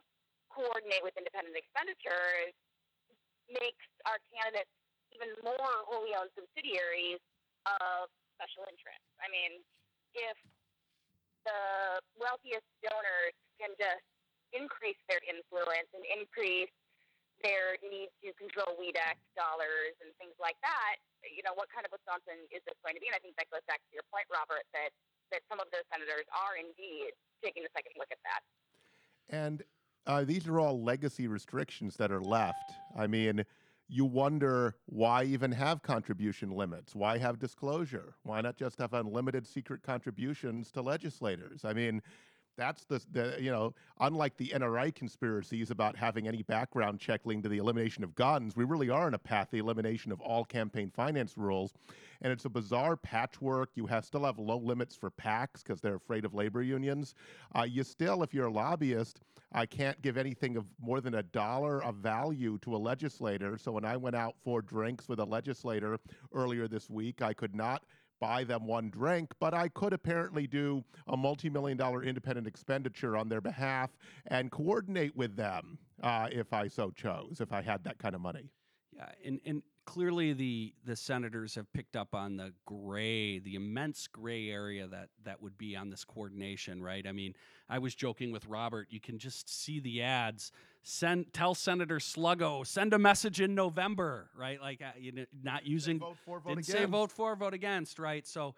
coordinate 0.51 1.03
with 1.03 1.15
independent 1.15 1.55
expenditures 1.55 2.55
makes 3.47 3.87
our 4.03 4.19
candidates 4.31 4.71
even 5.15 5.31
more 5.43 5.71
wholly 5.87 6.11
owned 6.17 6.31
subsidiaries 6.35 7.21
of 7.65 8.11
special 8.35 8.67
interests. 8.67 9.07
I 9.23 9.31
mean, 9.31 9.63
if 10.13 10.37
the 11.47 12.03
wealthiest 12.19 12.67
donors 12.83 13.35
can 13.55 13.71
just 13.79 14.03
increase 14.51 14.99
their 15.07 15.23
influence 15.27 15.87
and 15.95 16.03
increase 16.07 16.71
their 17.45 17.77
need 17.85 18.09
to 18.25 18.33
control 18.35 18.75
WEDC 18.81 19.19
dollars 19.37 19.93
and 20.01 20.09
things 20.17 20.33
like 20.41 20.57
that, 20.65 20.97
you 21.23 21.45
know, 21.45 21.53
what 21.53 21.69
kind 21.69 21.85
of 21.85 21.91
Wisconsin 21.93 22.37
is 22.49 22.61
this 22.65 22.77
going 22.81 22.97
to 22.97 23.01
be? 23.01 23.07
And 23.09 23.17
I 23.17 23.21
think 23.21 23.37
that 23.37 23.49
goes 23.53 23.63
back 23.69 23.79
to 23.79 23.91
your 23.93 24.05
point, 24.09 24.25
Robert, 24.29 24.65
that, 24.73 24.89
that 25.31 25.41
some 25.49 25.59
of 25.59 25.67
those 25.71 25.83
senators 25.91 26.25
are 26.31 26.57
indeed 26.57 27.11
taking 27.43 27.63
a 27.63 27.71
second 27.75 27.93
look 27.97 28.09
at 28.11 28.17
that. 28.23 28.41
And 29.29 29.63
uh, 30.05 30.23
these 30.23 30.47
are 30.47 30.59
all 30.59 30.81
legacy 30.83 31.27
restrictions 31.27 31.97
that 31.97 32.11
are 32.11 32.21
left. 32.21 32.71
I 32.97 33.07
mean, 33.07 33.43
you 33.89 34.05
wonder 34.05 34.75
why 34.85 35.23
even 35.23 35.51
have 35.51 35.81
contribution 35.81 36.51
limits? 36.51 36.95
Why 36.95 37.17
have 37.17 37.39
disclosure? 37.39 38.15
Why 38.23 38.41
not 38.41 38.57
just 38.57 38.79
have 38.79 38.93
unlimited 38.93 39.47
secret 39.47 39.81
contributions 39.81 40.71
to 40.71 40.81
legislators? 40.81 41.63
I 41.63 41.73
mean, 41.73 42.01
that's 42.57 42.85
the, 42.85 43.01
the 43.11 43.35
you 43.39 43.51
know 43.51 43.73
unlike 43.99 44.35
the 44.37 44.49
NRA 44.49 44.93
conspiracies 44.93 45.71
about 45.71 45.95
having 45.95 46.27
any 46.27 46.41
background 46.43 46.99
check 46.99 47.21
linked 47.25 47.43
to 47.43 47.49
the 47.49 47.57
elimination 47.57 48.03
of 48.03 48.15
guns, 48.15 48.55
we 48.55 48.63
really 48.63 48.89
are 48.89 49.07
in 49.07 49.13
a 49.13 49.19
path 49.19 49.47
the 49.51 49.59
elimination 49.59 50.11
of 50.11 50.19
all 50.21 50.43
campaign 50.43 50.91
finance 50.93 51.37
rules, 51.37 51.73
and 52.21 52.33
it's 52.33 52.45
a 52.45 52.49
bizarre 52.49 52.97
patchwork. 52.97 53.69
You 53.75 53.85
have 53.87 54.05
still 54.05 54.25
have 54.25 54.39
low 54.39 54.57
limits 54.57 54.95
for 54.95 55.11
PACs 55.11 55.63
because 55.63 55.79
they're 55.79 55.95
afraid 55.95 56.25
of 56.25 56.33
labor 56.33 56.61
unions. 56.61 57.15
Uh, 57.55 57.63
you 57.63 57.83
still, 57.83 58.23
if 58.23 58.33
you're 58.33 58.47
a 58.47 58.51
lobbyist, 58.51 59.21
I 59.53 59.65
can't 59.65 60.01
give 60.01 60.17
anything 60.17 60.57
of 60.57 60.65
more 60.81 60.99
than 60.99 61.15
a 61.15 61.23
dollar 61.23 61.83
of 61.83 61.95
value 61.95 62.57
to 62.59 62.75
a 62.75 62.77
legislator. 62.77 63.57
So 63.57 63.71
when 63.71 63.85
I 63.85 63.95
went 63.95 64.15
out 64.15 64.35
for 64.43 64.61
drinks 64.61 65.07
with 65.07 65.19
a 65.19 65.25
legislator 65.25 65.97
earlier 66.33 66.67
this 66.67 66.89
week, 66.89 67.21
I 67.21 67.33
could 67.33 67.55
not 67.55 67.83
buy 68.19 68.43
them 68.43 68.65
one 68.65 68.89
drink, 68.89 69.31
but 69.39 69.53
I 69.53 69.69
could 69.69 69.93
apparently 69.93 70.47
do 70.47 70.83
a 71.07 71.17
multi 71.17 71.49
million 71.49 71.77
dollar 71.77 72.03
independent 72.03 72.47
expenditure 72.47 73.15
on 73.17 73.29
their 73.29 73.41
behalf 73.41 73.91
and 74.27 74.51
coordinate 74.51 75.15
with 75.15 75.35
them 75.35 75.77
uh, 76.01 76.27
if 76.31 76.53
I 76.53 76.67
so 76.67 76.91
chose, 76.91 77.39
if 77.39 77.51
I 77.51 77.61
had 77.61 77.83
that 77.83 77.97
kind 77.97 78.15
of 78.15 78.21
money. 78.21 78.49
Yeah, 78.95 79.09
and, 79.25 79.39
and 79.45 79.61
clearly 79.85 80.33
the 80.33 80.73
the 80.85 80.95
senators 80.95 81.55
have 81.55 81.71
picked 81.73 81.95
up 81.95 82.13
on 82.13 82.37
the 82.37 82.53
gray, 82.65 83.39
the 83.39 83.55
immense 83.55 84.07
gray 84.07 84.49
area 84.49 84.87
that 84.87 85.09
that 85.23 85.41
would 85.41 85.57
be 85.57 85.75
on 85.75 85.89
this 85.89 86.03
coordination, 86.03 86.83
right? 86.83 87.07
I 87.07 87.11
mean, 87.11 87.33
I 87.69 87.79
was 87.79 87.95
joking 87.95 88.31
with 88.31 88.45
Robert. 88.45 88.87
You 88.89 88.99
can 88.99 89.17
just 89.17 89.49
see 89.49 89.79
the 89.79 90.01
ads. 90.03 90.51
Send 90.89 91.33
tell 91.33 91.53
Senator 91.53 91.97
Sluggo 91.97 92.65
send 92.65 92.93
a 92.93 92.97
message 92.97 93.41
in 93.41 93.53
November, 93.53 94.29
right? 94.33 94.61
Like 94.61 94.81
uh, 94.81 94.91
you 94.97 95.11
know, 95.11 95.25
not 95.43 95.65
using 95.65 95.99
vote 95.99 96.15
for, 96.23 96.39
vote 96.39 96.49
didn't 96.49 96.69
against. 96.69 96.71
say 96.71 96.85
vote 96.85 97.11
for, 97.11 97.35
vote 97.35 97.53
against, 97.53 97.99
right? 97.99 98.25
So. 98.25 98.55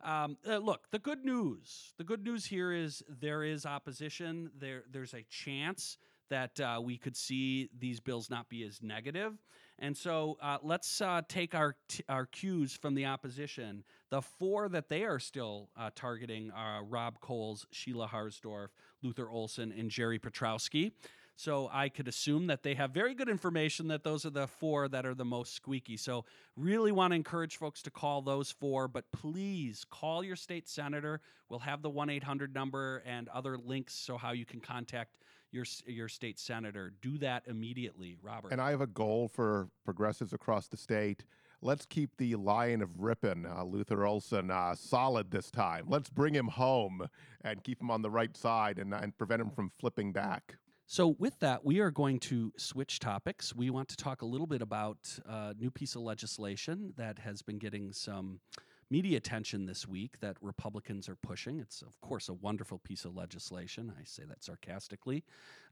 Um, 0.00 0.36
uh, 0.48 0.58
look, 0.58 0.88
the 0.92 1.00
good 1.00 1.24
news. 1.24 1.92
The 1.98 2.04
good 2.04 2.22
news 2.24 2.46
here 2.46 2.72
is 2.72 3.02
there 3.20 3.42
is 3.42 3.66
opposition. 3.66 4.48
There, 4.56 4.84
there's 4.92 5.12
a 5.12 5.24
chance 5.28 5.98
that 6.30 6.60
uh, 6.60 6.80
we 6.80 6.96
could 6.96 7.16
see 7.16 7.68
these 7.76 7.98
bills 7.98 8.30
not 8.30 8.48
be 8.48 8.62
as 8.62 8.80
negative. 8.80 9.32
And 9.80 9.96
so 9.96 10.38
uh, 10.40 10.58
let's 10.62 11.00
uh, 11.00 11.22
take 11.28 11.56
our 11.56 11.74
t- 11.88 12.04
our 12.08 12.26
cues 12.26 12.76
from 12.76 12.94
the 12.94 13.06
opposition. 13.06 13.82
The 14.10 14.22
four 14.22 14.68
that 14.68 14.88
they 14.88 15.02
are 15.02 15.18
still 15.18 15.68
uh, 15.76 15.90
targeting 15.96 16.52
are 16.52 16.84
Rob 16.84 17.18
Cowles, 17.20 17.66
Sheila 17.72 18.06
Harsdorf, 18.06 18.68
Luther 19.02 19.28
Olsen, 19.28 19.72
and 19.76 19.90
Jerry 19.90 20.20
Petrowski. 20.20 20.92
So 21.38 21.70
I 21.72 21.88
could 21.88 22.08
assume 22.08 22.48
that 22.48 22.64
they 22.64 22.74
have 22.74 22.90
very 22.90 23.14
good 23.14 23.28
information 23.28 23.86
that 23.88 24.02
those 24.02 24.26
are 24.26 24.30
the 24.30 24.48
four 24.48 24.88
that 24.88 25.06
are 25.06 25.14
the 25.14 25.24
most 25.24 25.54
squeaky. 25.54 25.96
So 25.96 26.24
really 26.56 26.90
want 26.90 27.12
to 27.12 27.14
encourage 27.14 27.58
folks 27.58 27.80
to 27.82 27.92
call 27.92 28.22
those 28.22 28.50
four, 28.50 28.88
but 28.88 29.04
please 29.12 29.86
call 29.88 30.24
your 30.24 30.34
state 30.34 30.68
senator. 30.68 31.20
We'll 31.48 31.60
have 31.60 31.80
the 31.80 31.92
1-800 31.92 32.52
number 32.52 33.04
and 33.06 33.28
other 33.28 33.56
links 33.56 33.94
so 33.94 34.18
how 34.18 34.32
you 34.32 34.44
can 34.44 34.58
contact 34.58 35.12
your 35.52 35.64
your 35.86 36.08
state 36.08 36.40
senator. 36.40 36.92
Do 37.02 37.18
that 37.18 37.44
immediately, 37.46 38.16
Robert. 38.20 38.50
And 38.50 38.60
I 38.60 38.70
have 38.70 38.80
a 38.80 38.88
goal 38.88 39.28
for 39.28 39.68
progressives 39.84 40.32
across 40.32 40.66
the 40.66 40.76
state. 40.76 41.24
Let's 41.62 41.86
keep 41.86 42.16
the 42.16 42.34
Lion 42.34 42.82
of 42.82 42.98
Ripon, 42.98 43.46
uh, 43.46 43.62
Luther 43.62 44.04
Olsen, 44.04 44.50
uh, 44.50 44.74
solid 44.74 45.30
this 45.30 45.52
time. 45.52 45.84
Let's 45.88 46.10
bring 46.10 46.34
him 46.34 46.48
home 46.48 47.08
and 47.42 47.62
keep 47.62 47.80
him 47.80 47.92
on 47.92 48.02
the 48.02 48.10
right 48.10 48.36
side 48.36 48.80
and, 48.80 48.92
and 48.92 49.16
prevent 49.16 49.40
him 49.40 49.50
from 49.50 49.70
flipping 49.78 50.12
back. 50.12 50.56
So, 50.90 51.08
with 51.18 51.38
that, 51.40 51.66
we 51.66 51.80
are 51.80 51.90
going 51.90 52.18
to 52.20 52.50
switch 52.56 52.98
topics. 52.98 53.54
We 53.54 53.68
want 53.68 53.90
to 53.90 53.96
talk 53.96 54.22
a 54.22 54.24
little 54.24 54.46
bit 54.46 54.62
about 54.62 54.96
a 55.26 55.52
new 55.52 55.70
piece 55.70 55.94
of 55.96 56.00
legislation 56.00 56.94
that 56.96 57.18
has 57.18 57.42
been 57.42 57.58
getting 57.58 57.92
some 57.92 58.40
media 58.88 59.18
attention 59.18 59.66
this 59.66 59.86
week 59.86 60.18
that 60.20 60.38
Republicans 60.40 61.06
are 61.06 61.16
pushing. 61.16 61.58
It's, 61.58 61.82
of 61.82 62.00
course, 62.00 62.30
a 62.30 62.32
wonderful 62.32 62.78
piece 62.78 63.04
of 63.04 63.14
legislation. 63.14 63.92
I 64.00 64.04
say 64.04 64.22
that 64.30 64.42
sarcastically. 64.42 65.24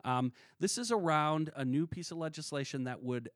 Um, 0.04 0.32
this 0.60 0.76
is 0.76 0.92
around 0.92 1.50
a 1.56 1.64
new 1.64 1.86
piece 1.86 2.10
of 2.10 2.18
legislation 2.18 2.84
that 2.84 3.02
would 3.02 3.30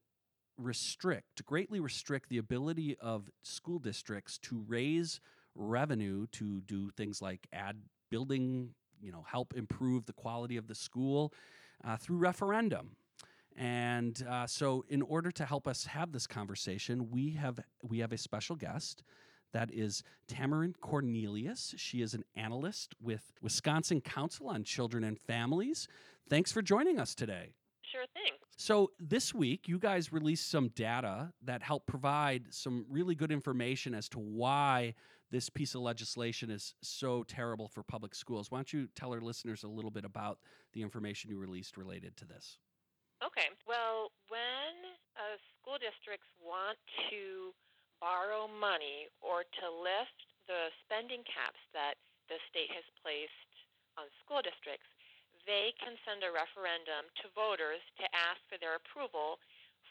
restrict, 0.58 1.46
greatly 1.46 1.80
restrict 1.80 2.28
the 2.28 2.36
ability 2.36 2.98
of 3.00 3.30
school 3.42 3.78
districts 3.78 4.36
to 4.40 4.62
raise 4.68 5.18
revenue 5.54 6.26
to 6.32 6.60
do 6.60 6.90
things 6.90 7.22
like 7.22 7.46
add 7.54 7.78
building, 8.10 8.74
you 9.00 9.10
know, 9.10 9.24
help 9.26 9.54
improve 9.56 10.04
the 10.04 10.12
quality 10.12 10.58
of 10.58 10.66
the 10.66 10.74
school 10.74 11.32
uh, 11.84 11.96
through 11.96 12.18
referendum. 12.18 12.96
And 13.56 14.24
uh, 14.28 14.46
so, 14.46 14.84
in 14.88 15.02
order 15.02 15.30
to 15.32 15.44
help 15.44 15.66
us 15.66 15.84
have 15.86 16.12
this 16.12 16.26
conversation, 16.26 17.10
we 17.10 17.32
have 17.32 17.60
we 17.82 17.98
have 17.98 18.12
a 18.12 18.18
special 18.18 18.56
guest. 18.56 19.02
That 19.52 19.72
is 19.72 20.04
Tamarine 20.28 20.74
Cornelius. 20.80 21.74
She 21.76 22.02
is 22.02 22.14
an 22.14 22.24
analyst 22.36 22.94
with 23.02 23.32
Wisconsin 23.42 24.00
Council 24.00 24.48
on 24.48 24.62
Children 24.62 25.02
and 25.02 25.18
Families. 25.18 25.88
Thanks 26.28 26.52
for 26.52 26.62
joining 26.62 27.00
us 27.00 27.14
today. 27.16 27.54
Sure 27.82 28.04
thing. 28.14 28.34
So, 28.56 28.92
this 29.00 29.34
week, 29.34 29.66
you 29.66 29.78
guys 29.78 30.12
released 30.12 30.48
some 30.50 30.68
data 30.68 31.32
that 31.42 31.62
help 31.62 31.86
provide 31.86 32.44
some 32.50 32.86
really 32.88 33.14
good 33.14 33.32
information 33.32 33.94
as 33.94 34.08
to 34.10 34.18
why 34.20 34.94
this 35.30 35.48
piece 35.48 35.74
of 35.74 35.82
legislation 35.82 36.50
is 36.50 36.74
so 36.82 37.22
terrible 37.22 37.68
for 37.68 37.82
public 37.82 38.14
schools. 38.14 38.50
Why 38.50 38.58
don't 38.58 38.72
you 38.72 38.88
tell 38.94 39.12
our 39.14 39.20
listeners 39.20 39.62
a 39.62 39.68
little 39.68 39.90
bit 39.90 40.04
about 40.04 40.38
the 40.72 40.82
information 40.82 41.30
you 41.30 41.38
released 41.38 41.76
related 41.76 42.16
to 42.18 42.24
this? 42.26 42.58
Okay. 43.22 43.52
Well, 43.68 44.10
when 44.28 44.96
uh, 45.14 45.38
school 45.60 45.78
districts 45.78 46.26
want 46.42 46.78
to 47.10 47.54
borrow 48.00 48.48
money 48.48 49.06
or 49.20 49.44
to 49.44 49.66
lift 49.70 50.18
the 50.48 50.72
spending 50.82 51.22
caps 51.28 51.60
that 51.76 52.00
the 52.26 52.40
state 52.50 52.72
has 52.74 52.86
placed 53.04 53.52
on 53.94 54.08
school 54.24 54.42
districts, 54.42 54.88
they 55.46 55.70
can 55.78 55.94
send 56.02 56.24
a 56.26 56.32
referendum 56.32 57.06
to 57.22 57.30
voters 57.36 57.84
to 58.00 58.04
ask 58.10 58.40
for 58.50 58.58
their 58.58 58.80
approval 58.80 59.38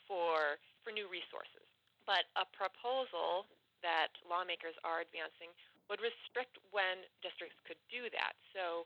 for 0.03 0.57
for 0.81 0.91
new 0.91 1.05
resources. 1.07 1.63
But 2.09 2.25
a 2.33 2.49
proposal 2.49 3.45
that 3.81 4.13
lawmakers 4.27 4.75
are 4.83 5.01
advancing 5.03 5.51
would 5.89 5.99
restrict 5.99 6.61
when 6.69 7.01
districts 7.25 7.57
could 7.65 7.79
do 7.89 8.07
that. 8.13 8.37
So 8.53 8.85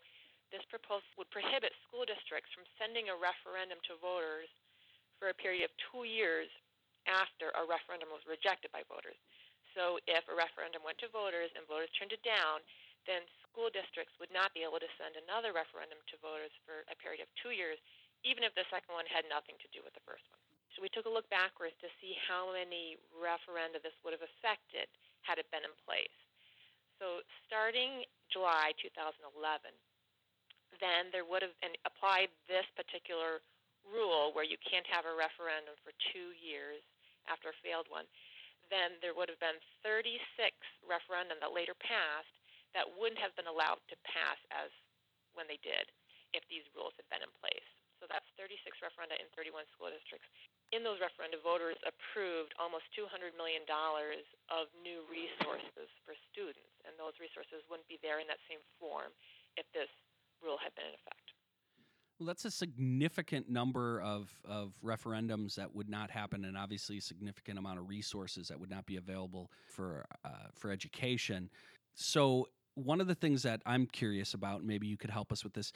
this 0.54 0.64
proposal 0.72 1.08
would 1.20 1.32
prohibit 1.34 1.76
school 1.84 2.08
districts 2.08 2.54
from 2.56 2.64
sending 2.80 3.12
a 3.12 3.18
referendum 3.18 3.82
to 3.92 4.00
voters 4.00 4.48
for 5.20 5.34
a 5.34 5.36
period 5.36 5.68
of 5.68 5.74
two 5.92 6.08
years 6.08 6.48
after 7.10 7.52
a 7.60 7.68
referendum 7.68 8.08
was 8.14 8.24
rejected 8.24 8.72
by 8.72 8.88
voters. 8.88 9.20
So 9.76 10.00
if 10.08 10.24
a 10.30 10.36
referendum 10.38 10.86
went 10.86 11.02
to 11.04 11.10
voters 11.12 11.52
and 11.58 11.68
voters 11.68 11.92
turned 11.98 12.16
it 12.16 12.24
down, 12.24 12.64
then 13.04 13.26
school 13.44 13.68
districts 13.74 14.16
would 14.22 14.32
not 14.32 14.56
be 14.56 14.64
able 14.64 14.80
to 14.80 14.92
send 14.96 15.20
another 15.20 15.52
referendum 15.52 16.00
to 16.08 16.16
voters 16.24 16.54
for 16.64 16.88
a 16.88 16.96
period 16.96 17.20
of 17.20 17.30
two 17.36 17.52
years, 17.52 17.76
even 18.24 18.48
if 18.48 18.56
the 18.56 18.64
second 18.72 18.96
one 18.96 19.10
had 19.12 19.28
nothing 19.28 19.60
to 19.60 19.68
do 19.76 19.84
with 19.84 19.92
the 19.92 20.06
first 20.08 20.24
one. 20.32 20.33
So 20.74 20.82
we 20.82 20.90
took 20.90 21.06
a 21.06 21.14
look 21.14 21.30
backwards 21.30 21.78
to 21.86 21.90
see 22.02 22.18
how 22.26 22.50
many 22.50 22.98
referenda 23.14 23.78
this 23.78 23.94
would 24.02 24.14
have 24.14 24.26
affected 24.26 24.90
had 25.22 25.38
it 25.38 25.46
been 25.54 25.64
in 25.64 25.76
place. 25.86 26.18
So 26.98 27.22
starting 27.46 28.06
July 28.34 28.74
2011, 28.82 29.22
then 30.82 31.14
there 31.14 31.26
would 31.26 31.46
have 31.46 31.54
been 31.62 31.78
applied 31.86 32.34
this 32.50 32.66
particular 32.74 33.46
rule 33.86 34.32
where 34.34 34.48
you 34.48 34.58
can't 34.64 34.88
have 34.90 35.06
a 35.06 35.14
referendum 35.14 35.76
for 35.84 35.94
two 36.16 36.34
years 36.42 36.82
after 37.30 37.52
a 37.52 37.62
failed 37.62 37.86
one. 37.92 38.08
Then 38.72 38.98
there 39.04 39.14
would 39.14 39.30
have 39.30 39.42
been 39.44 39.60
36 39.86 40.18
referendum 40.82 41.38
that 41.44 41.54
later 41.54 41.78
passed 41.78 42.32
that 42.74 42.90
wouldn't 42.90 43.22
have 43.22 43.36
been 43.38 43.52
allowed 43.52 43.84
to 43.94 43.96
pass 44.08 44.40
as 44.50 44.74
when 45.38 45.46
they 45.46 45.62
did 45.62 45.86
if 46.34 46.42
these 46.50 46.66
rules 46.74 46.96
had 46.98 47.06
been 47.14 47.22
in 47.22 47.30
place. 47.38 47.70
So 48.02 48.10
that's 48.10 48.26
36 48.36 48.58
referenda 48.82 49.16
in 49.22 49.30
31 49.38 49.70
school 49.72 49.94
districts. 49.94 50.28
In 50.74 50.82
those 50.82 50.98
referenda, 50.98 51.38
voters 51.38 51.78
approved 51.86 52.58
almost 52.58 52.90
$200 52.98 53.38
million 53.38 53.62
of 53.70 54.74
new 54.82 55.06
resources 55.06 55.86
for 56.02 56.18
students, 56.34 56.74
and 56.82 56.98
those 56.98 57.14
resources 57.22 57.62
wouldn't 57.70 57.86
be 57.86 58.02
there 58.02 58.18
in 58.18 58.26
that 58.26 58.42
same 58.50 58.58
form 58.82 59.14
if 59.54 59.70
this 59.70 59.90
rule 60.42 60.58
had 60.58 60.74
been 60.74 60.90
in 60.90 60.98
effect. 60.98 61.30
Well, 62.18 62.26
that's 62.26 62.46
a 62.46 62.52
significant 62.52 63.50
number 63.50 64.02
of, 64.02 64.34
of 64.50 64.74
referendums 64.84 65.54
that 65.62 65.76
would 65.76 65.90
not 65.90 66.10
happen, 66.10 66.46
and 66.46 66.58
obviously 66.58 66.98
a 66.98 67.02
significant 67.02 67.60
amount 67.60 67.78
of 67.78 67.88
resources 67.88 68.48
that 68.48 68.60
would 68.60 68.70
not 68.70 68.86
be 68.86 68.98
available 68.98 69.52
for 69.68 70.06
uh, 70.26 70.50
for 70.54 70.72
education. 70.72 71.50
So, 71.94 72.50
one 72.76 73.02
of 73.02 73.08
the 73.08 73.16
things 73.16 73.44
that 73.44 73.62
I'm 73.66 73.86
curious 73.86 74.34
about, 74.34 74.64
maybe 74.64 74.88
you 74.88 74.98
could 74.98 75.10
help 75.10 75.32
us 75.32 75.44
with 75.44 75.54
this 75.54 75.72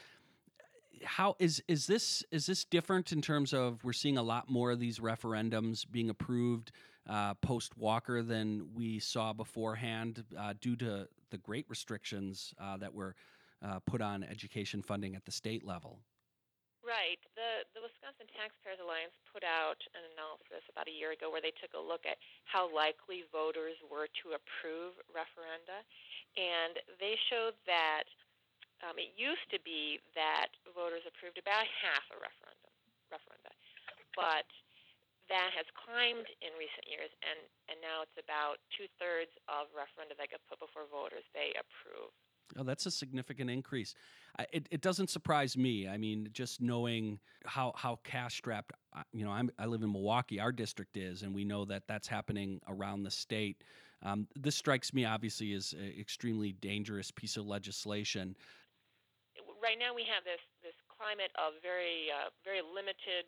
how 1.03 1.36
is 1.39 1.62
is 1.67 1.88
this 1.88 2.23
is 2.31 2.45
this 2.45 2.65
different 2.65 3.12
in 3.12 3.21
terms 3.21 3.53
of 3.53 3.83
we're 3.83 3.93
seeing 3.93 4.17
a 4.17 4.23
lot 4.23 4.49
more 4.49 4.71
of 4.71 4.79
these 4.79 4.99
referendums 4.99 5.86
being 5.89 6.10
approved 6.10 6.71
uh, 7.10 7.33
post 7.36 7.77
Walker 7.77 8.21
than 8.21 8.67
we 8.75 8.99
saw 8.99 9.33
beforehand 9.33 10.23
uh, 10.38 10.53
due 10.60 10.75
to 10.77 11.07
the 11.29 11.38
great 11.38 11.65
restrictions 11.69 12.53
uh, 12.60 12.77
that 12.77 12.93
were 12.93 13.15
uh, 13.63 13.79
put 13.86 14.01
on 14.01 14.23
education 14.23 14.81
funding 14.81 15.15
at 15.15 15.25
the 15.25 15.31
state 15.31 15.65
level. 15.65 15.99
Right. 16.83 17.19
The 17.36 17.67
the 17.75 17.83
Wisconsin 17.83 18.31
Taxpayers 18.31 18.79
Alliance 18.79 19.12
put 19.27 19.43
out 19.43 19.75
an 19.91 20.07
analysis 20.15 20.63
about 20.71 20.88
a 20.88 20.95
year 20.95 21.12
ago 21.12 21.27
where 21.27 21.43
they 21.43 21.51
took 21.60 21.75
a 21.75 21.83
look 21.83 22.07
at 22.07 22.15
how 22.47 22.71
likely 22.71 23.27
voters 23.27 23.75
were 23.91 24.07
to 24.23 24.39
approve 24.39 24.95
referenda, 25.12 25.83
and 26.39 26.79
they 26.95 27.19
showed 27.27 27.60
that 27.67 28.07
um, 28.85 28.95
it 29.01 29.13
used 29.17 29.47
to 29.49 29.59
be 29.65 29.97
that 30.13 30.53
voters 30.73 31.05
approved 31.07 31.41
about 31.41 31.65
half 31.65 32.05
a 32.13 32.17
referendum, 32.17 32.73
referenda, 33.09 33.53
but 34.13 34.45
that 35.29 35.51
has 35.55 35.67
climbed 35.75 36.27
in 36.39 36.55
recent 36.55 36.87
years, 36.87 37.11
and, 37.19 37.39
and 37.67 37.77
now 37.83 38.03
it's 38.03 38.15
about 38.15 38.63
two 38.71 38.87
thirds 38.95 39.31
of 39.51 39.67
referenda 39.75 40.15
that 40.15 40.31
get 40.31 40.39
put 40.47 40.59
before 40.59 40.87
voters 40.87 41.25
they 41.35 41.51
approve. 41.57 42.11
Oh, 42.55 42.63
that's 42.63 42.85
a 42.85 42.91
significant 42.91 43.49
increase. 43.49 43.93
It, 44.53 44.67
it 44.71 44.81
doesn't 44.81 45.09
surprise 45.09 45.57
me. 45.57 45.87
I 45.87 45.97
mean, 45.97 46.29
just 46.31 46.61
knowing 46.61 47.19
how 47.45 47.73
how 47.75 47.99
cash 48.03 48.37
strapped, 48.37 48.71
uh, 48.95 49.01
you 49.11 49.25
know, 49.25 49.31
I'm, 49.31 49.49
I 49.59 49.65
live 49.65 49.81
in 49.81 49.91
Milwaukee. 49.91 50.39
Our 50.39 50.51
district 50.51 50.95
is, 50.95 51.23
and 51.23 51.33
we 51.33 51.43
know 51.43 51.65
that 51.65 51.83
that's 51.87 52.07
happening 52.07 52.61
around 52.67 53.03
the 53.03 53.11
state. 53.11 53.63
Um, 54.03 54.27
this 54.35 54.55
strikes 54.55 54.93
me 54.93 55.05
obviously 55.05 55.53
as 55.53 55.73
an 55.73 55.93
extremely 55.99 56.53
dangerous 56.53 57.11
piece 57.11 57.35
of 57.35 57.47
legislation 57.47 58.35
right 59.67 59.75
now 59.75 59.91
we 59.91 60.08
have 60.08 60.23
this 60.23 60.39
this 60.63 60.80
climate 60.88 61.36
of 61.36 61.60
very 61.60 62.08
uh, 62.08 62.32
very 62.47 62.63
limited 62.63 63.27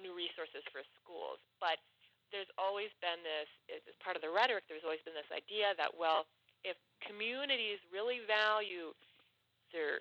new 0.00 0.16
resources 0.16 0.64
for 0.72 0.80
schools, 0.96 1.36
but 1.60 1.76
there's 2.32 2.48
always 2.56 2.88
been 3.04 3.20
this 3.20 3.50
as 3.68 3.84
part 4.00 4.16
of 4.16 4.24
the 4.24 4.32
rhetoric. 4.32 4.64
There's 4.72 4.86
always 4.86 5.04
been 5.04 5.12
this 5.12 5.28
idea 5.28 5.76
that 5.76 5.92
well, 5.92 6.24
if 6.64 6.80
communities 7.04 7.76
really 7.92 8.24
value 8.24 8.96
their 9.76 10.00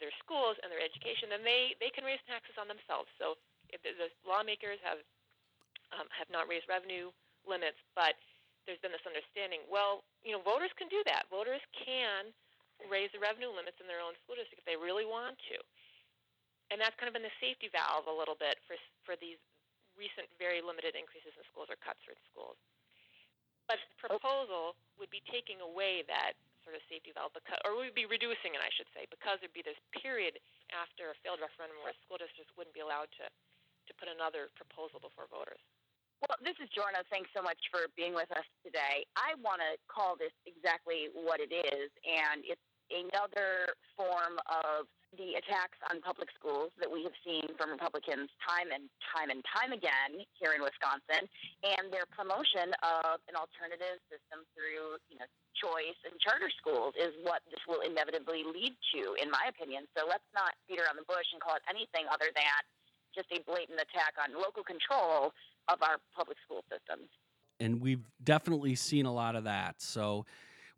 their 0.00 0.14
schools 0.24 0.56
and 0.64 0.72
their 0.72 0.80
education, 0.80 1.28
then 1.28 1.44
they 1.44 1.76
they 1.76 1.92
can 1.92 2.08
raise 2.08 2.22
taxes 2.24 2.56
on 2.56 2.64
themselves. 2.64 3.12
So 3.20 3.36
if 3.68 3.84
the, 3.84 3.92
the 4.00 4.08
lawmakers 4.24 4.80
have 4.80 5.04
um, 5.92 6.08
have 6.16 6.32
not 6.32 6.48
raised 6.48 6.64
revenue 6.72 7.12
limits, 7.44 7.76
but 7.92 8.16
there's 8.64 8.80
been 8.80 8.94
this 8.94 9.04
understanding. 9.04 9.68
Well, 9.68 10.00
you 10.24 10.32
know, 10.32 10.40
voters 10.40 10.72
can 10.80 10.88
do 10.88 11.04
that. 11.04 11.28
Voters 11.28 11.60
can 11.76 12.32
raise 12.90 13.10
the 13.14 13.22
revenue 13.22 13.50
limits 13.50 13.78
in 13.82 13.86
their 13.86 14.02
own 14.02 14.16
school 14.22 14.38
district 14.38 14.62
if 14.62 14.68
they 14.68 14.78
really 14.78 15.06
want 15.06 15.38
to. 15.52 15.58
And 16.70 16.80
that's 16.80 16.96
kind 16.96 17.10
of 17.10 17.14
been 17.14 17.26
the 17.26 17.38
safety 17.42 17.68
valve 17.68 18.08
a 18.08 18.14
little 18.14 18.38
bit 18.38 18.56
for 18.64 18.78
for 19.04 19.14
these 19.20 19.36
recent 19.98 20.28
very 20.40 20.64
limited 20.64 20.96
increases 20.96 21.36
in 21.36 21.44
schools 21.52 21.68
or 21.68 21.76
cuts 21.84 22.00
in 22.08 22.16
schools. 22.32 22.56
But 23.68 23.78
the 23.78 24.08
oh. 24.08 24.16
proposal 24.16 24.64
would 24.96 25.12
be 25.12 25.20
taking 25.28 25.60
away 25.60 26.02
that 26.08 26.34
sort 26.64 26.78
of 26.78 26.82
safety 26.86 27.10
valve, 27.10 27.34
because, 27.34 27.58
or 27.66 27.74
we 27.74 27.90
would 27.90 27.98
be 27.98 28.06
reducing 28.06 28.54
it, 28.54 28.62
I 28.62 28.70
should 28.70 28.88
say, 28.94 29.04
because 29.10 29.42
there'd 29.42 29.54
be 29.54 29.66
this 29.66 29.78
period 29.98 30.38
after 30.70 31.10
a 31.10 31.16
failed 31.26 31.42
referendum 31.42 31.76
where 31.82 31.94
school 32.06 32.22
districts 32.22 32.54
wouldn't 32.54 32.74
be 32.74 32.82
allowed 32.86 33.10
to, 33.18 33.26
to 33.26 33.92
put 33.98 34.06
another 34.06 34.46
proposal 34.54 35.02
before 35.02 35.26
voters. 35.26 35.58
Well, 36.22 36.38
this 36.38 36.54
is 36.62 36.70
Jorna. 36.70 37.02
Thanks 37.10 37.34
so 37.34 37.42
much 37.42 37.58
for 37.66 37.90
being 37.98 38.14
with 38.14 38.30
us 38.30 38.46
today. 38.62 39.02
I 39.18 39.34
want 39.42 39.58
to 39.58 39.74
call 39.90 40.14
this 40.14 40.30
exactly 40.46 41.10
what 41.10 41.42
it 41.42 41.50
is, 41.50 41.90
and 42.06 42.46
it's 42.46 42.62
another 42.92 43.72
form 43.96 44.36
of 44.46 44.86
the 45.16 45.36
attacks 45.36 45.76
on 45.92 46.00
public 46.00 46.32
schools 46.32 46.72
that 46.80 46.88
we 46.88 47.04
have 47.04 47.12
seen 47.20 47.44
from 47.60 47.68
Republicans 47.68 48.32
time 48.40 48.72
and 48.72 48.88
time 49.12 49.28
and 49.28 49.44
time 49.44 49.72
again 49.76 50.24
here 50.40 50.56
in 50.56 50.64
Wisconsin, 50.64 51.28
and 51.60 51.92
their 51.92 52.08
promotion 52.08 52.72
of 52.80 53.20
an 53.28 53.36
alternative 53.36 54.00
system 54.08 54.44
through, 54.56 54.96
you 55.12 55.20
know, 55.20 55.28
choice 55.52 56.00
and 56.08 56.16
charter 56.16 56.48
schools 56.48 56.96
is 56.96 57.12
what 57.28 57.44
this 57.52 57.60
will 57.68 57.84
inevitably 57.84 58.40
lead 58.40 58.72
to, 58.96 59.12
in 59.20 59.28
my 59.28 59.52
opinion. 59.52 59.84
So 59.92 60.08
let's 60.08 60.24
not 60.32 60.56
beat 60.64 60.80
around 60.80 60.96
the 60.96 61.04
bush 61.04 61.28
and 61.36 61.44
call 61.44 61.60
it 61.60 61.64
anything 61.68 62.08
other 62.08 62.32
than 62.32 62.62
just 63.12 63.28
a 63.36 63.44
blatant 63.44 63.76
attack 63.76 64.16
on 64.16 64.32
local 64.32 64.64
control 64.64 65.36
of 65.68 65.78
our 65.84 66.00
public 66.16 66.40
school 66.40 66.64
systems. 66.72 67.12
And 67.60 67.84
we've 67.84 68.08
definitely 68.24 68.74
seen 68.74 69.04
a 69.04 69.12
lot 69.12 69.36
of 69.36 69.44
that. 69.44 69.84
So, 69.84 70.24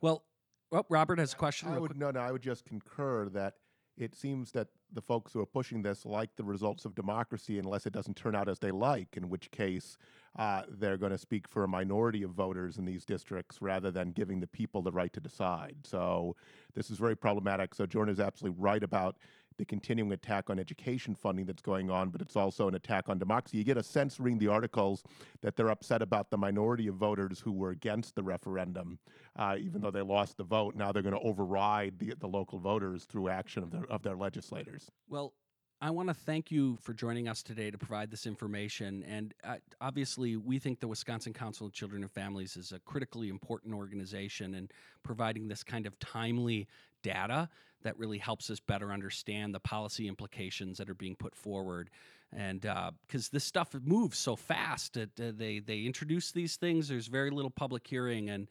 well, 0.03 0.27
oh, 0.75 0.85
Robert 0.89 1.19
has 1.19 1.33
a 1.33 1.37
question. 1.37 1.69
I 1.69 1.79
would 1.79 1.97
no, 1.97 2.11
no. 2.11 2.21
I 2.21 2.33
would 2.33 2.43
just 2.43 2.65
concur 2.65 3.29
that 3.31 3.55
it 3.97 4.15
seems 4.15 4.51
that 4.53 4.69
the 4.93 5.01
folks 5.01 5.33
who 5.33 5.41
are 5.41 5.47
pushing 5.47 5.83
this 5.83 6.05
like 6.05 6.31
the 6.37 6.43
results 6.45 6.85
of 6.85 6.95
democracy 6.95 7.59
unless 7.59 7.87
it 7.87 7.93
doesn't 7.93 8.17
turn 8.17 8.35
out 8.35 8.49
as 8.49 8.59
they 8.59 8.73
like, 8.73 9.17
in 9.17 9.29
which 9.29 9.51
case 9.53 9.97
uh, 10.37 10.63
they're 10.69 10.97
going 10.97 11.13
to 11.13 11.19
speak 11.19 11.47
for 11.47 11.63
a 11.63 11.69
minority 11.69 12.25
of 12.25 12.31
voters 12.31 12.77
in 12.77 12.85
these 12.85 13.05
districts 13.05 13.59
rather 13.61 13.93
than 13.93 14.11
giving 14.11 14.41
the 14.41 14.47
people 14.49 14.83
the 14.83 14.91
right 14.91 15.13
to 15.13 15.21
decide. 15.21 15.77
So 15.85 16.35
this 16.75 16.91
is 16.91 16.99
very 16.99 17.17
problematic. 17.17 17.75
So 17.75 17.87
Jordan 17.87 18.13
is 18.13 18.21
absolutely 18.21 18.61
right 18.61 18.83
about 18.83 19.17
the 19.59 19.65
continuing 19.65 20.13
attack 20.13 20.51
on 20.51 20.59
education 20.59 21.15
funding 21.15 21.47
that's 21.47 21.63
going 21.63 21.91
on, 21.91 22.11
but 22.11 22.21
it's 22.21 22.37
also 22.37 22.69
an 22.69 22.75
attack 22.75 23.09
on 23.09 23.19
democracy. 23.19 23.59
You 23.59 23.65
get 23.65 23.77
a 23.77 23.83
sense 23.83 24.19
reading 24.19 24.39
the 24.39 24.49
articles 24.49 25.03
that 25.43 25.57
they're 25.57 25.71
upset 25.71 26.03
about 26.03 26.31
the 26.31 26.39
minority 26.39 26.89
of 26.89 26.97
voters 26.97 27.41
who 27.41 27.53
were 27.53 27.71
against 27.71 28.15
the 28.15 28.23
referendum, 28.23 28.99
uh, 29.37 29.57
even 29.59 29.81
though 29.81 29.91
they 29.91 30.03
lost 30.03 30.37
the 30.37 30.45
vote. 30.45 30.75
Now 30.75 30.93
they're 30.93 31.03
going 31.03 31.15
to 31.15 31.21
override 31.21 31.99
the, 31.99 32.15
the 32.19 32.29
local 32.29 32.59
voters 32.59 33.05
through 33.05 33.29
action 33.29 33.63
of 33.63 33.71
their, 33.71 33.85
of 33.91 34.03
their 34.03 34.17
legislators. 34.17 34.91
Well, 35.09 35.33
I 35.81 35.91
want 35.91 36.09
to 36.09 36.15
thank 36.15 36.51
you 36.51 36.79
for 36.81 36.95
joining 36.95 37.29
us 37.29 37.43
today 37.43 37.71
to 37.71 37.77
provide 37.77 38.11
this 38.11 38.27
information. 38.27 39.03
And 39.03 39.35
uh, 39.45 39.57
obviously, 39.81 40.37
we 40.37 40.59
think 40.59 40.81
the 40.81 40.89
Wisconsin 40.89 41.35
Council 41.35 41.67
of 41.67 41.73
Children 41.73 42.03
and 42.03 42.11
Families 42.11 42.57
is 42.57 42.73
a 42.73 42.79
critically 42.81 43.29
important 43.29 43.75
organization 43.75 44.55
and 44.55 44.73
providing 45.03 45.49
this 45.49 45.63
kind 45.63 45.87
of 45.87 45.99
timely 45.99 46.69
data 47.03 47.51
that 47.85 47.99
really 47.99 48.19
helps 48.19 48.51
us 48.51 48.59
better 48.61 48.93
understand 48.93 49.55
the 49.55 49.61
policy 49.61 50.09
implications 50.09 50.79
that 50.79 50.91
are 50.91 50.95
being 50.95 51.15
put 51.15 51.35
forward. 51.35 51.91
And 52.33 52.63
because 52.63 53.29
uh, 53.29 53.33
this 53.33 53.45
stuff 53.45 53.69
moves 53.85 54.19
so 54.19 54.35
fast, 54.35 54.97
it, 54.97 55.11
uh, 55.21 55.31
they 55.37 55.61
they 55.61 55.83
introduce 55.83 56.33
these 56.33 56.57
things. 56.57 56.89
There's 56.89 57.07
very 57.07 57.31
little 57.31 57.51
public 57.51 57.87
hearing, 57.87 58.31
and 58.31 58.49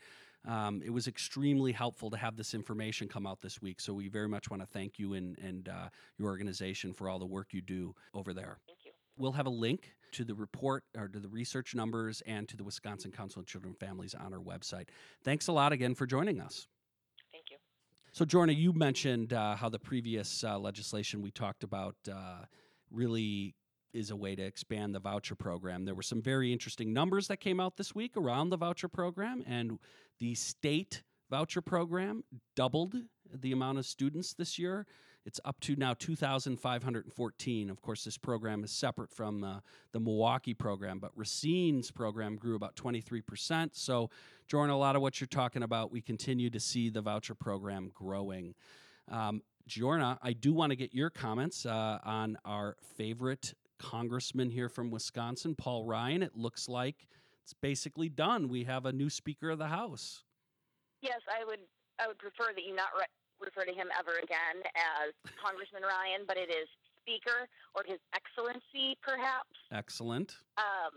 um, 0.47 0.81
it 0.85 0.89
was 0.89 1.07
extremely 1.07 1.73
helpful 1.73 2.09
to 2.09 2.17
have 2.17 2.37
this 2.37 2.53
information 2.53 3.09
come 3.09 3.27
out 3.27 3.41
this 3.41 3.61
week. 3.61 3.81
So 3.81 3.93
we 3.93 4.07
very 4.07 4.29
much 4.29 4.49
want 4.49 4.61
to 4.61 4.67
thank 4.67 4.97
you 4.99 5.13
and 5.15 5.37
and 5.39 5.67
uh, 5.67 5.89
your 6.17 6.29
organization 6.29 6.93
for 6.93 7.09
all 7.09 7.19
the 7.19 7.25
work 7.25 7.47
you 7.51 7.61
do 7.61 7.93
over 8.13 8.33
there. 8.33 8.57
Thank 8.67 8.85
you. 8.85 8.91
We'll 9.17 9.33
have 9.33 9.47
a 9.47 9.51
link 9.51 9.91
to 10.13 10.23
the 10.23 10.33
report 10.33 10.83
or 10.97 11.07
to 11.07 11.19
the 11.19 11.27
research 11.27 11.75
numbers 11.75 12.21
and 12.25 12.47
to 12.47 12.55
the 12.55 12.63
Wisconsin 12.63 13.11
Council 13.11 13.41
of 13.41 13.47
Children 13.47 13.75
and 13.79 13.87
Families 13.87 14.15
on 14.15 14.33
our 14.33 14.39
website. 14.39 14.89
Thanks 15.23 15.47
a 15.47 15.51
lot 15.51 15.73
again 15.73 15.93
for 15.93 16.05
joining 16.05 16.39
us. 16.39 16.67
So, 18.15 18.25
Jorna, 18.25 18.55
you 18.55 18.73
mentioned 18.73 19.33
uh, 19.33 19.55
how 19.55 19.69
the 19.69 19.79
previous 19.79 20.43
uh, 20.43 20.59
legislation 20.59 21.23
we 21.23 21.31
talked 21.31 21.63
about 21.63 21.95
uh, 22.07 22.45
really 22.91 23.55
is 23.91 24.11
a 24.11 24.15
way 24.15 24.35
to 24.35 24.43
expand 24.43 24.93
the 24.93 24.99
voucher 24.99 25.33
program. 25.33 25.83
There 25.83 25.95
were 25.95 26.03
some 26.03 26.21
very 26.21 26.53
interesting 26.53 26.93
numbers 26.93 27.27
that 27.29 27.37
came 27.37 27.59
out 27.59 27.75
this 27.75 27.95
week 27.95 28.15
around 28.15 28.51
the 28.51 28.57
voucher 28.57 28.87
program, 28.87 29.43
and 29.47 29.79
the 30.19 30.35
state 30.35 31.01
voucher 31.31 31.59
program 31.59 32.23
doubled 32.55 32.93
the 33.33 33.51
amount 33.51 33.79
of 33.79 33.85
students 33.87 34.35
this 34.35 34.59
year. 34.59 34.85
It's 35.25 35.39
up 35.45 35.59
to 35.61 35.75
now 35.75 35.93
2,514. 35.93 37.69
Of 37.69 37.81
course, 37.81 38.03
this 38.03 38.17
program 38.17 38.63
is 38.63 38.71
separate 38.71 39.09
from 39.09 39.43
uh, 39.43 39.59
the 39.93 39.99
Milwaukee 39.99 40.53
program, 40.53 40.99
but 40.99 41.11
Racine's 41.15 41.91
program 41.91 42.35
grew 42.35 42.55
about 42.55 42.75
23%. 42.75 43.69
So, 43.73 44.09
Jordan, 44.47 44.73
a 44.73 44.77
lot 44.77 44.95
of 44.95 45.01
what 45.01 45.21
you're 45.21 45.27
talking 45.27 45.63
about, 45.63 45.91
we 45.91 46.01
continue 46.01 46.49
to 46.49 46.59
see 46.59 46.89
the 46.89 47.01
voucher 47.01 47.35
program 47.35 47.91
growing. 47.93 48.53
Um, 49.09 49.41
Jorna, 49.67 50.17
I 50.21 50.33
do 50.33 50.53
want 50.53 50.71
to 50.71 50.75
get 50.75 50.93
your 50.93 51.09
comments 51.09 51.65
uh, 51.65 51.99
on 52.03 52.37
our 52.43 52.75
favorite 52.97 53.53
congressman 53.79 54.49
here 54.49 54.67
from 54.67 54.91
Wisconsin, 54.91 55.55
Paul 55.55 55.85
Ryan. 55.85 56.21
It 56.21 56.35
looks 56.35 56.67
like 56.67 57.07
it's 57.43 57.53
basically 57.53 58.09
done. 58.09 58.49
We 58.49 58.65
have 58.65 58.85
a 58.85 58.91
new 58.91 59.09
Speaker 59.09 59.49
of 59.49 59.59
the 59.59 59.67
House. 59.67 60.23
Yes, 61.01 61.21
I 61.29 61.45
would. 61.45 61.59
I 61.99 62.07
would 62.07 62.17
prefer 62.17 62.51
that 62.55 62.63
you 62.65 62.75
not 62.75 62.87
re- 62.97 63.05
refer 63.43 63.67
to 63.67 63.75
him 63.75 63.91
ever 63.93 64.17
again 64.23 64.63
as 64.73 65.11
Congressman 65.35 65.83
Ryan, 65.83 66.23
but 66.23 66.39
it 66.39 66.49
is 66.49 66.65
Speaker 67.03 67.51
or 67.75 67.83
His 67.83 67.99
Excellency, 68.15 68.95
perhaps. 69.03 69.51
Excellent. 69.71 70.39
Um, 70.55 70.95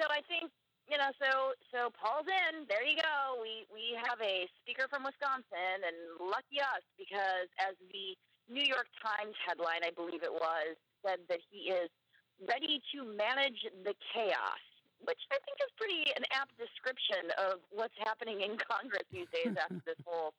so 0.00 0.08
I 0.08 0.24
think 0.24 0.48
you 0.88 0.96
know, 0.96 1.12
so 1.20 1.52
so 1.68 1.92
Paul's 1.92 2.24
in. 2.24 2.64
There 2.64 2.80
you 2.80 2.96
go. 2.96 3.36
We 3.36 3.68
we 3.68 3.92
have 4.00 4.16
a 4.24 4.48
speaker 4.64 4.88
from 4.88 5.04
Wisconsin, 5.04 5.84
and 5.84 6.16
lucky 6.16 6.64
us 6.64 6.80
because 6.96 7.52
as 7.60 7.76
the 7.92 8.16
New 8.48 8.64
York 8.64 8.88
Times 8.96 9.36
headline, 9.44 9.84
I 9.84 9.92
believe 9.92 10.24
it 10.24 10.32
was, 10.32 10.80
said 11.04 11.20
that 11.28 11.44
he 11.52 11.68
is 11.68 11.92
ready 12.40 12.80
to 12.96 13.04
manage 13.04 13.68
the 13.84 13.92
chaos, 14.16 14.64
which 15.04 15.20
I 15.28 15.36
think 15.44 15.60
is 15.60 15.68
pretty 15.76 16.08
an 16.16 16.24
apt 16.32 16.56
description 16.56 17.36
of 17.36 17.60
what's 17.68 17.96
happening 18.00 18.40
in 18.40 18.56
Congress 18.56 19.04
these 19.12 19.28
days 19.28 19.52
after 19.60 19.84
this 19.84 20.00
whole 20.08 20.32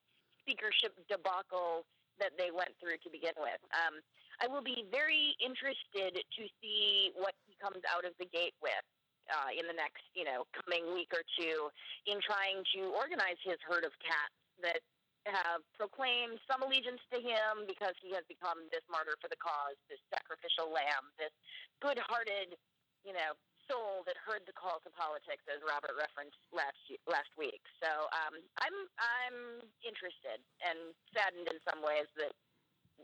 speakership 0.49 0.97
debacle 1.05 1.85
that 2.17 2.33
they 2.41 2.49
went 2.49 2.73
through 2.81 2.97
to 3.05 3.09
begin 3.13 3.37
with. 3.37 3.61
Um, 3.69 4.01
I 4.41 4.49
will 4.49 4.65
be 4.65 4.89
very 4.89 5.37
interested 5.37 6.17
to 6.17 6.41
see 6.57 7.13
what 7.13 7.37
he 7.45 7.53
comes 7.61 7.85
out 7.85 8.01
of 8.01 8.17
the 8.17 8.25
gate 8.33 8.57
with. 8.65 8.81
Uh, 9.29 9.53
in 9.53 9.69
the 9.69 9.77
next, 9.77 10.01
you 10.17 10.25
know, 10.25 10.41
coming 10.57 10.89
week 10.89 11.13
or 11.13 11.21
two, 11.37 11.69
in 12.09 12.17
trying 12.17 12.65
to 12.73 12.89
organize 12.97 13.37
his 13.45 13.61
herd 13.61 13.85
of 13.85 13.93
cats 14.01 14.33
that 14.57 14.81
have 15.29 15.61
proclaimed 15.77 16.41
some 16.49 16.65
allegiance 16.65 16.97
to 17.13 17.21
him 17.21 17.69
because 17.69 17.93
he 18.01 18.09
has 18.09 18.25
become 18.25 18.57
this 18.73 18.81
martyr 18.89 19.13
for 19.21 19.29
the 19.29 19.37
cause, 19.37 19.77
this 19.85 20.01
sacrificial 20.09 20.73
lamb, 20.73 21.13
this 21.21 21.29
good-hearted, 21.77 22.57
you 23.05 23.13
know, 23.13 23.37
soul 23.69 24.01
that 24.09 24.17
heard 24.17 24.41
the 24.49 24.55
call 24.57 24.81
to 24.81 24.89
politics, 24.97 25.45
as 25.45 25.61
Robert 25.61 25.93
referenced 25.93 26.41
last 26.49 26.81
last 27.05 27.29
week. 27.37 27.61
So 27.77 28.09
um, 28.09 28.41
I'm 28.57 28.77
I'm 28.97 29.37
interested 29.85 30.41
and 30.65 30.91
saddened 31.13 31.47
in 31.47 31.61
some 31.61 31.85
ways 31.85 32.09
that 32.17 32.33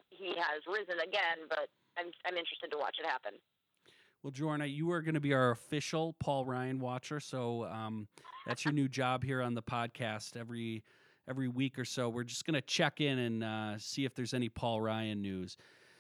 he 0.09 0.33
has 0.33 0.65
risen 0.65 0.97
again, 1.05 1.45
but 1.47 1.69
I'm 1.95 2.09
I'm 2.25 2.35
interested 2.35 2.73
to 2.73 2.77
watch 2.81 2.97
it 2.97 3.05
happen. 3.05 3.37
Well, 4.25 4.33
Jorna, 4.33 4.65
you 4.65 4.89
are 4.89 5.01
going 5.01 5.13
to 5.13 5.21
be 5.21 5.33
our 5.33 5.51
official 5.51 6.15
Paul 6.19 6.45
Ryan 6.45 6.79
watcher, 6.79 7.19
so 7.19 7.65
um, 7.65 8.07
that's 8.47 8.65
your 8.65 8.73
new 8.73 8.89
job 8.89 9.23
here 9.23 9.41
on 9.41 9.53
the 9.53 9.61
podcast. 9.61 10.35
Every 10.35 10.83
every 11.29 11.47
week 11.47 11.77
or 11.77 11.85
so, 11.85 12.09
we're 12.09 12.23
just 12.23 12.45
going 12.45 12.55
to 12.55 12.61
check 12.61 13.01
in 13.01 13.19
and 13.19 13.43
uh, 13.43 13.77
see 13.77 14.03
if 14.05 14.15
there's 14.15 14.33
any 14.33 14.49
Paul 14.49 14.81
Ryan 14.81 15.21
news. 15.21 15.57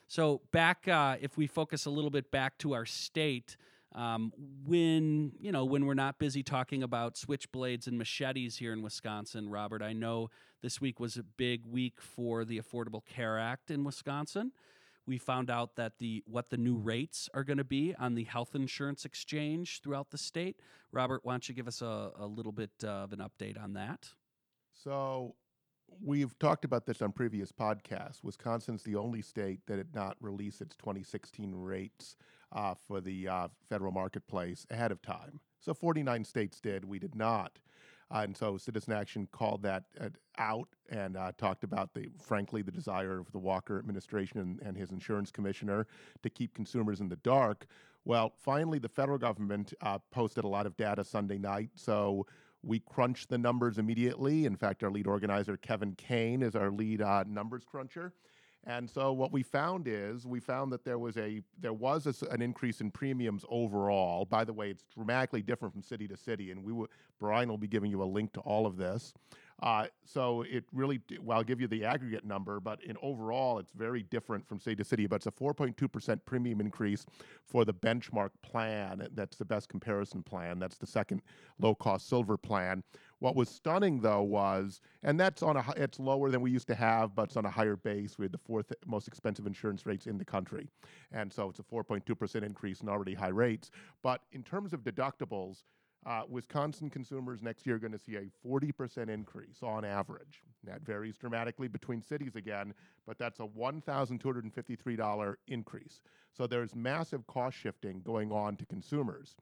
So 0.07 0.41
back, 0.51 0.87
uh, 0.87 1.17
if 1.19 1.37
we 1.37 1.47
focus 1.47 1.85
a 1.85 1.89
little 1.89 2.11
bit 2.11 2.31
back 2.31 2.57
to 2.59 2.73
our 2.73 2.85
state, 2.85 3.57
um, 3.95 4.33
when 4.65 5.31
you 5.39 5.51
know 5.51 5.63
when 5.63 5.85
we're 5.85 5.93
not 5.93 6.19
busy 6.19 6.43
talking 6.43 6.83
about 6.83 7.15
switchblades 7.15 7.87
and 7.87 7.97
machetes 7.97 8.57
here 8.57 8.73
in 8.73 8.81
Wisconsin, 8.81 9.49
Robert, 9.49 9.81
I 9.81 9.93
know 9.93 10.29
this 10.61 10.81
week 10.81 10.99
was 10.99 11.15
a 11.15 11.23
big 11.23 11.65
week 11.65 12.01
for 12.01 12.43
the 12.43 12.59
Affordable 12.59 13.05
Care 13.05 13.39
Act 13.39 13.71
in 13.71 13.83
Wisconsin. 13.83 14.51
We 15.07 15.17
found 15.17 15.49
out 15.49 15.77
that 15.77 15.99
the 15.99 16.23
what 16.27 16.49
the 16.49 16.57
new 16.57 16.75
rates 16.75 17.29
are 17.33 17.45
going 17.45 17.57
to 17.57 17.63
be 17.63 17.95
on 17.97 18.15
the 18.15 18.25
health 18.25 18.53
insurance 18.53 19.05
exchange 19.05 19.81
throughout 19.81 20.11
the 20.11 20.17
state. 20.17 20.59
Robert, 20.91 21.21
why 21.23 21.33
don't 21.33 21.47
you 21.47 21.55
give 21.55 21.67
us 21.67 21.81
a, 21.81 22.11
a 22.19 22.25
little 22.25 22.51
bit 22.51 22.83
of 22.83 23.13
an 23.13 23.19
update 23.19 23.61
on 23.61 23.73
that? 23.73 24.09
So 24.73 25.35
we've 26.03 26.37
talked 26.39 26.65
about 26.65 26.85
this 26.85 27.01
on 27.01 27.13
previous 27.13 27.51
podcasts. 27.51 28.23
Wisconsin's 28.23 28.83
the 28.83 28.95
only 28.95 29.21
state 29.21 29.61
that 29.67 29.77
did 29.77 29.95
not 29.95 30.17
release 30.19 30.59
its 30.59 30.75
2016 30.75 31.53
rates 31.55 32.17
uh, 32.55 32.73
for 32.87 33.01
the 33.01 33.27
uh, 33.27 33.47
federal 33.69 33.91
marketplace 33.91 34.65
ahead 34.71 34.91
of 34.91 35.01
time. 35.01 35.39
So 35.59 35.73
49 35.73 36.23
states 36.23 36.59
did. 36.59 36.85
We 36.85 36.97
did 36.97 37.15
not. 37.15 37.59
Uh, 38.13 38.19
and 38.19 38.37
so 38.37 38.55
Citizen 38.55 38.93
Action 38.93 39.27
called 39.31 39.63
that 39.63 39.83
uh, 39.99 40.09
out 40.37 40.69
and 40.89 41.17
uh, 41.17 41.31
talked 41.37 41.63
about 41.63 41.93
the, 41.93 42.07
frankly, 42.21 42.61
the 42.61 42.71
desire 42.71 43.19
of 43.19 43.31
the 43.31 43.39
Walker 43.39 43.79
administration 43.79 44.39
and, 44.39 44.61
and, 44.61 44.77
his 44.77 44.91
insurance 44.91 45.31
commissioner 45.31 45.87
to 46.21 46.29
keep 46.29 46.53
consumers 46.53 47.01
in 47.01 47.09
the 47.09 47.15
dark. 47.17 47.65
Well, 48.05 48.33
finally, 48.37 48.77
the 48.77 48.89
federal 48.89 49.17
government 49.17 49.73
uh, 49.81 49.97
posted 50.11 50.43
a 50.43 50.47
lot 50.47 50.67
of 50.67 50.77
data 50.77 51.03
Sunday 51.03 51.39
night. 51.39 51.71
So 51.73 52.27
we 52.61 52.79
crunched 52.79 53.29
the 53.29 53.39
numbers 53.39 53.79
immediately. 53.79 54.45
In 54.45 54.55
fact, 54.55 54.83
our 54.83 54.91
lead 54.91 55.07
organizer, 55.07 55.57
Kevin 55.57 55.95
Kane, 55.95 56.43
is 56.43 56.55
our 56.55 56.69
lead 56.69 56.99
numbers 57.27 57.63
cruncher. 57.65 58.13
And 58.67 58.89
so 58.89 59.13
what 59.13 59.31
we 59.31 59.43
found 59.43 59.87
is 59.87 60.25
we 60.25 60.39
found 60.39 60.71
that 60.71 60.83
there 60.83 60.97
was 60.97 61.17
a 61.17 61.41
there 61.59 61.73
was 61.73 62.07
a, 62.07 62.25
an 62.29 62.41
increase 62.41 62.81
in 62.81 62.89
premiums 62.89 63.45
overall. 63.49 64.25
By 64.25 64.43
the 64.43 64.53
way, 64.53 64.71
it's 64.71 64.83
dramatically 64.93 65.43
different 65.43 65.73
from 65.73 65.83
city 65.83 66.07
to 66.07 66.17
city, 66.17 66.51
and 66.51 66.63
we 66.63 66.73
will, 66.73 66.87
Brian 67.19 67.47
will 67.47 67.59
be 67.59 67.67
giving 67.67 67.91
you 67.91 68.01
a 68.01 68.05
link 68.05 68.33
to 68.33 68.39
all 68.41 68.65
of 68.65 68.77
this. 68.77 69.13
Uh, 69.61 69.85
so 70.03 70.41
it 70.43 70.65
really, 70.73 70.99
well, 71.21 71.37
I'll 71.37 71.43
give 71.43 71.61
you 71.61 71.67
the 71.67 71.85
aggregate 71.85 72.25
number, 72.25 72.59
but 72.59 72.83
in 72.83 72.97
overall, 73.01 73.57
it's 73.57 73.71
very 73.71 74.03
different 74.03 74.45
from 74.45 74.59
city 74.59 74.75
to 74.77 74.83
city. 74.83 75.07
But 75.07 75.17
it's 75.17 75.27
a 75.27 75.31
4.2% 75.31 76.19
premium 76.25 76.59
increase 76.59 77.05
for 77.45 77.63
the 77.63 77.73
benchmark 77.73 78.31
plan. 78.41 79.07
That's 79.13 79.37
the 79.37 79.45
best 79.45 79.69
comparison 79.69 80.23
plan. 80.23 80.59
That's 80.59 80.77
the 80.77 80.87
second 80.87 81.21
low 81.59 81.73
cost 81.73 82.09
silver 82.09 82.37
plan. 82.37 82.83
What 83.25 83.35
was 83.35 83.49
stunning 83.49 84.01
though 84.01 84.21
was, 84.21 84.81
and 85.01 85.19
that's 85.19 85.41
on 85.41 85.57
a, 85.57 85.65
it's 85.77 85.99
lower 85.99 86.29
than 86.29 86.41
we 86.41 86.51
used 86.51 86.67
to 86.67 86.75
have, 86.75 87.15
but 87.15 87.23
it's 87.23 87.37
on 87.37 87.45
a 87.45 87.49
higher 87.49 87.75
base. 87.75 88.19
We 88.19 88.25
had 88.25 88.31
the 88.31 88.37
fourth 88.37 88.71
most 88.85 89.07
expensive 89.07 89.47
insurance 89.47 89.83
rates 89.87 90.05
in 90.05 90.19
the 90.19 90.23
country, 90.23 90.69
and 91.11 91.33
so 91.33 91.49
it's 91.49 91.57
a 91.57 91.63
4.2% 91.63 92.43
increase 92.43 92.81
in 92.81 92.87
already 92.87 93.15
high 93.15 93.29
rates. 93.29 93.71
But 94.03 94.21
in 94.31 94.43
terms 94.43 94.73
of 94.73 94.81
deductibles, 94.81 95.63
uh, 96.05 96.21
Wisconsin 96.29 96.91
consumers 96.91 97.41
next 97.41 97.65
year 97.65 97.77
are 97.77 97.79
going 97.79 97.93
to 97.93 97.97
see 97.97 98.15
a 98.15 98.29
40% 98.47 99.09
increase 99.09 99.63
on 99.63 99.83
average. 99.83 100.43
That 100.63 100.83
varies 100.83 101.17
dramatically 101.17 101.67
between 101.67 102.03
cities 102.03 102.35
again, 102.35 102.75
but 103.07 103.17
that's 103.17 103.39
a 103.39 103.47
$1,253 103.47 105.35
increase. 105.47 106.01
So 106.31 106.45
there's 106.45 106.75
massive 106.75 107.25
cost 107.25 107.57
shifting 107.57 108.01
going 108.05 108.31
on 108.31 108.55
to 108.57 108.67
consumers. 108.67 109.35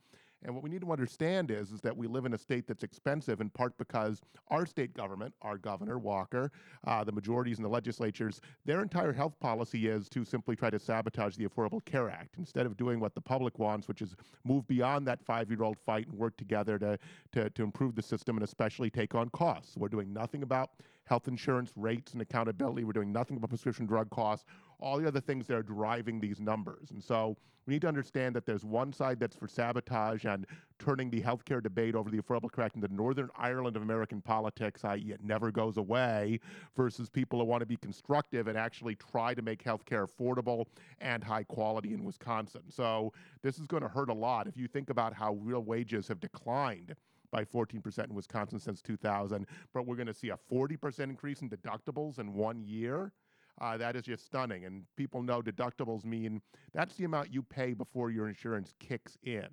And 0.45 0.53
what 0.53 0.63
we 0.63 0.69
need 0.69 0.81
to 0.81 0.91
understand 0.91 1.51
is, 1.51 1.71
is 1.71 1.81
that 1.81 1.95
we 1.95 2.07
live 2.07 2.25
in 2.25 2.33
a 2.33 2.37
state 2.37 2.67
that's 2.67 2.83
expensive 2.83 3.41
in 3.41 3.49
part 3.49 3.77
because 3.77 4.21
our 4.49 4.65
state 4.65 4.93
government, 4.93 5.33
our 5.41 5.57
governor, 5.57 5.97
Walker, 5.97 6.51
uh, 6.85 7.03
the 7.03 7.11
majorities 7.11 7.57
in 7.57 7.63
the 7.63 7.69
legislatures, 7.69 8.41
their 8.65 8.81
entire 8.81 9.13
health 9.13 9.39
policy 9.39 9.87
is 9.87 10.09
to 10.09 10.25
simply 10.25 10.55
try 10.55 10.69
to 10.69 10.79
sabotage 10.79 11.35
the 11.35 11.45
Affordable 11.45 11.83
Care 11.85 12.09
Act 12.09 12.35
instead 12.37 12.65
of 12.65 12.77
doing 12.77 12.99
what 12.99 13.15
the 13.15 13.21
public 13.21 13.57
wants, 13.59 13.87
which 13.87 14.01
is 14.01 14.15
move 14.43 14.67
beyond 14.67 15.07
that 15.07 15.23
five 15.23 15.49
year 15.49 15.63
old 15.63 15.77
fight 15.85 16.07
and 16.07 16.17
work 16.17 16.35
together 16.37 16.77
to, 16.79 16.97
to, 17.31 17.49
to 17.51 17.63
improve 17.63 17.95
the 17.95 18.01
system 18.01 18.37
and 18.37 18.43
especially 18.43 18.89
take 18.89 19.15
on 19.15 19.29
costs. 19.29 19.77
We're 19.77 19.87
doing 19.89 20.13
nothing 20.13 20.43
about 20.43 20.71
health 21.05 21.27
insurance 21.27 21.71
rates 21.75 22.13
and 22.13 22.21
accountability. 22.21 22.83
We're 22.83 22.93
doing 22.93 23.11
nothing 23.11 23.37
about 23.37 23.49
prescription 23.49 23.85
drug 23.85 24.09
costs, 24.09 24.45
all 24.83 24.97
the 24.97 25.07
other 25.07 25.21
things 25.21 25.47
that 25.47 25.55
are 25.55 25.63
driving 25.63 26.19
these 26.19 26.41
numbers. 26.41 26.91
And 26.91 27.01
so 27.01 27.37
we 27.65 27.73
need 27.73 27.81
to 27.83 27.87
understand 27.87 28.35
that 28.35 28.45
there's 28.45 28.65
one 28.65 28.91
side 28.91 29.19
that's 29.19 29.35
for 29.35 29.47
sabotage 29.47 30.25
and 30.25 30.45
turning 30.77 31.09
the 31.09 31.21
healthcare 31.21 31.63
debate 31.63 31.95
over 31.95 32.09
the 32.09 32.17
Affordable 32.17 32.51
Care 32.51 32.65
Act 32.65 32.75
into 32.75 32.93
Northern 32.93 33.29
Ireland 33.37 33.77
of 33.77 33.83
American 33.83 34.21
politics, 34.21 34.83
i.e., 34.83 35.11
it 35.13 35.23
never 35.23 35.49
goes 35.49 35.77
away, 35.77 36.41
versus 36.75 37.09
people 37.09 37.39
who 37.39 37.45
want 37.45 37.61
to 37.61 37.65
be 37.65 37.77
constructive 37.77 38.47
and 38.47 38.57
actually 38.57 38.95
try 38.95 39.33
to 39.33 39.41
make 39.41 39.63
healthcare 39.63 40.05
affordable 40.05 40.65
and 40.99 41.23
high 41.23 41.43
quality 41.43 41.93
in 41.93 42.03
Wisconsin. 42.03 42.63
So 42.69 43.13
this 43.41 43.59
is 43.59 43.67
going 43.67 43.83
to 43.83 43.89
hurt 43.89 44.09
a 44.09 44.13
lot. 44.13 44.47
If 44.47 44.57
you 44.57 44.67
think 44.67 44.89
about 44.89 45.13
how 45.13 45.35
real 45.35 45.63
wages 45.63 46.09
have 46.09 46.19
declined 46.19 46.93
by 47.31 47.45
14% 47.45 48.09
in 48.09 48.13
Wisconsin 48.13 48.59
since 48.59 48.81
2000, 48.81 49.47
but 49.73 49.87
we're 49.87 49.95
going 49.95 50.07
to 50.07 50.13
see 50.13 50.29
a 50.29 50.37
40% 50.51 50.99
increase 50.99 51.41
in 51.41 51.49
deductibles 51.49 52.19
in 52.19 52.33
one 52.33 52.61
year. 52.61 53.13
Uh, 53.61 53.77
that 53.77 53.95
is 53.95 54.03
just 54.03 54.25
stunning. 54.25 54.65
And 54.65 54.83
people 54.95 55.21
know 55.21 55.41
deductibles 55.41 56.03
mean 56.03 56.41
that's 56.73 56.95
the 56.95 57.05
amount 57.05 57.33
you 57.33 57.43
pay 57.43 57.73
before 57.73 58.09
your 58.09 58.27
insurance 58.27 58.73
kicks 58.79 59.17
in. 59.23 59.47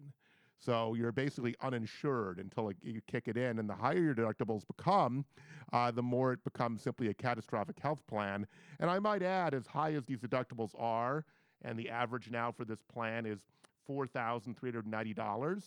So 0.59 0.95
you're 0.95 1.13
basically 1.13 1.55
uninsured 1.63 2.39
until 2.39 2.71
you 2.83 3.01
kick 3.07 3.29
it 3.29 3.37
in. 3.37 3.59
And 3.59 3.69
the 3.69 3.75
higher 3.75 3.99
your 3.99 4.15
deductibles 4.15 4.67
become, 4.67 5.25
uh, 5.73 5.91
the 5.91 6.03
more 6.03 6.33
it 6.33 6.45
becomes 6.45 6.83
simply 6.83 7.09
a 7.09 7.15
catastrophic 7.15 7.79
health 7.79 8.07
plan. 8.07 8.47
And 8.79 8.91
I 8.91 8.99
might 8.99 9.23
add, 9.23 9.55
as 9.55 9.67
high 9.67 9.95
as 9.95 10.05
these 10.05 10.19
deductibles 10.19 10.73
are, 10.79 11.25
and 11.63 11.79
the 11.79 11.89
average 11.89 12.31
now 12.31 12.53
for 12.53 12.65
this 12.67 12.83
plan 12.93 13.25
is 13.25 13.47
$4,390, 13.89 15.63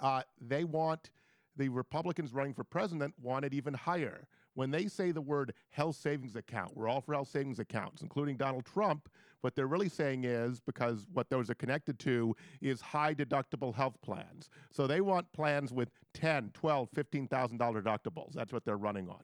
uh, 0.00 0.22
they 0.40 0.64
want 0.64 1.10
the 1.56 1.68
Republicans 1.68 2.32
running 2.32 2.54
for 2.54 2.64
president 2.64 3.12
want 3.20 3.44
it 3.44 3.52
even 3.52 3.74
higher. 3.74 4.26
When 4.58 4.72
they 4.72 4.88
say 4.88 5.12
the 5.12 5.20
word 5.20 5.54
health 5.70 5.94
savings 5.94 6.34
account, 6.34 6.76
we're 6.76 6.88
all 6.88 7.00
for 7.00 7.14
health 7.14 7.28
savings 7.28 7.60
accounts, 7.60 8.02
including 8.02 8.36
Donald 8.36 8.64
Trump. 8.64 9.08
What 9.40 9.54
they're 9.54 9.68
really 9.68 9.88
saying 9.88 10.24
is 10.24 10.58
because 10.58 11.06
what 11.12 11.30
those 11.30 11.48
are 11.48 11.54
connected 11.54 11.96
to 12.00 12.34
is 12.60 12.80
high 12.80 13.14
deductible 13.14 13.72
health 13.72 13.94
plans. 14.02 14.50
So 14.72 14.88
they 14.88 15.00
want 15.00 15.32
plans 15.32 15.72
with 15.72 15.90
10, 16.14 16.50
12, 16.54 16.90
$15,000 16.90 17.56
deductibles. 17.56 18.32
That's 18.32 18.52
what 18.52 18.64
they're 18.64 18.76
running 18.76 19.08
on. 19.08 19.22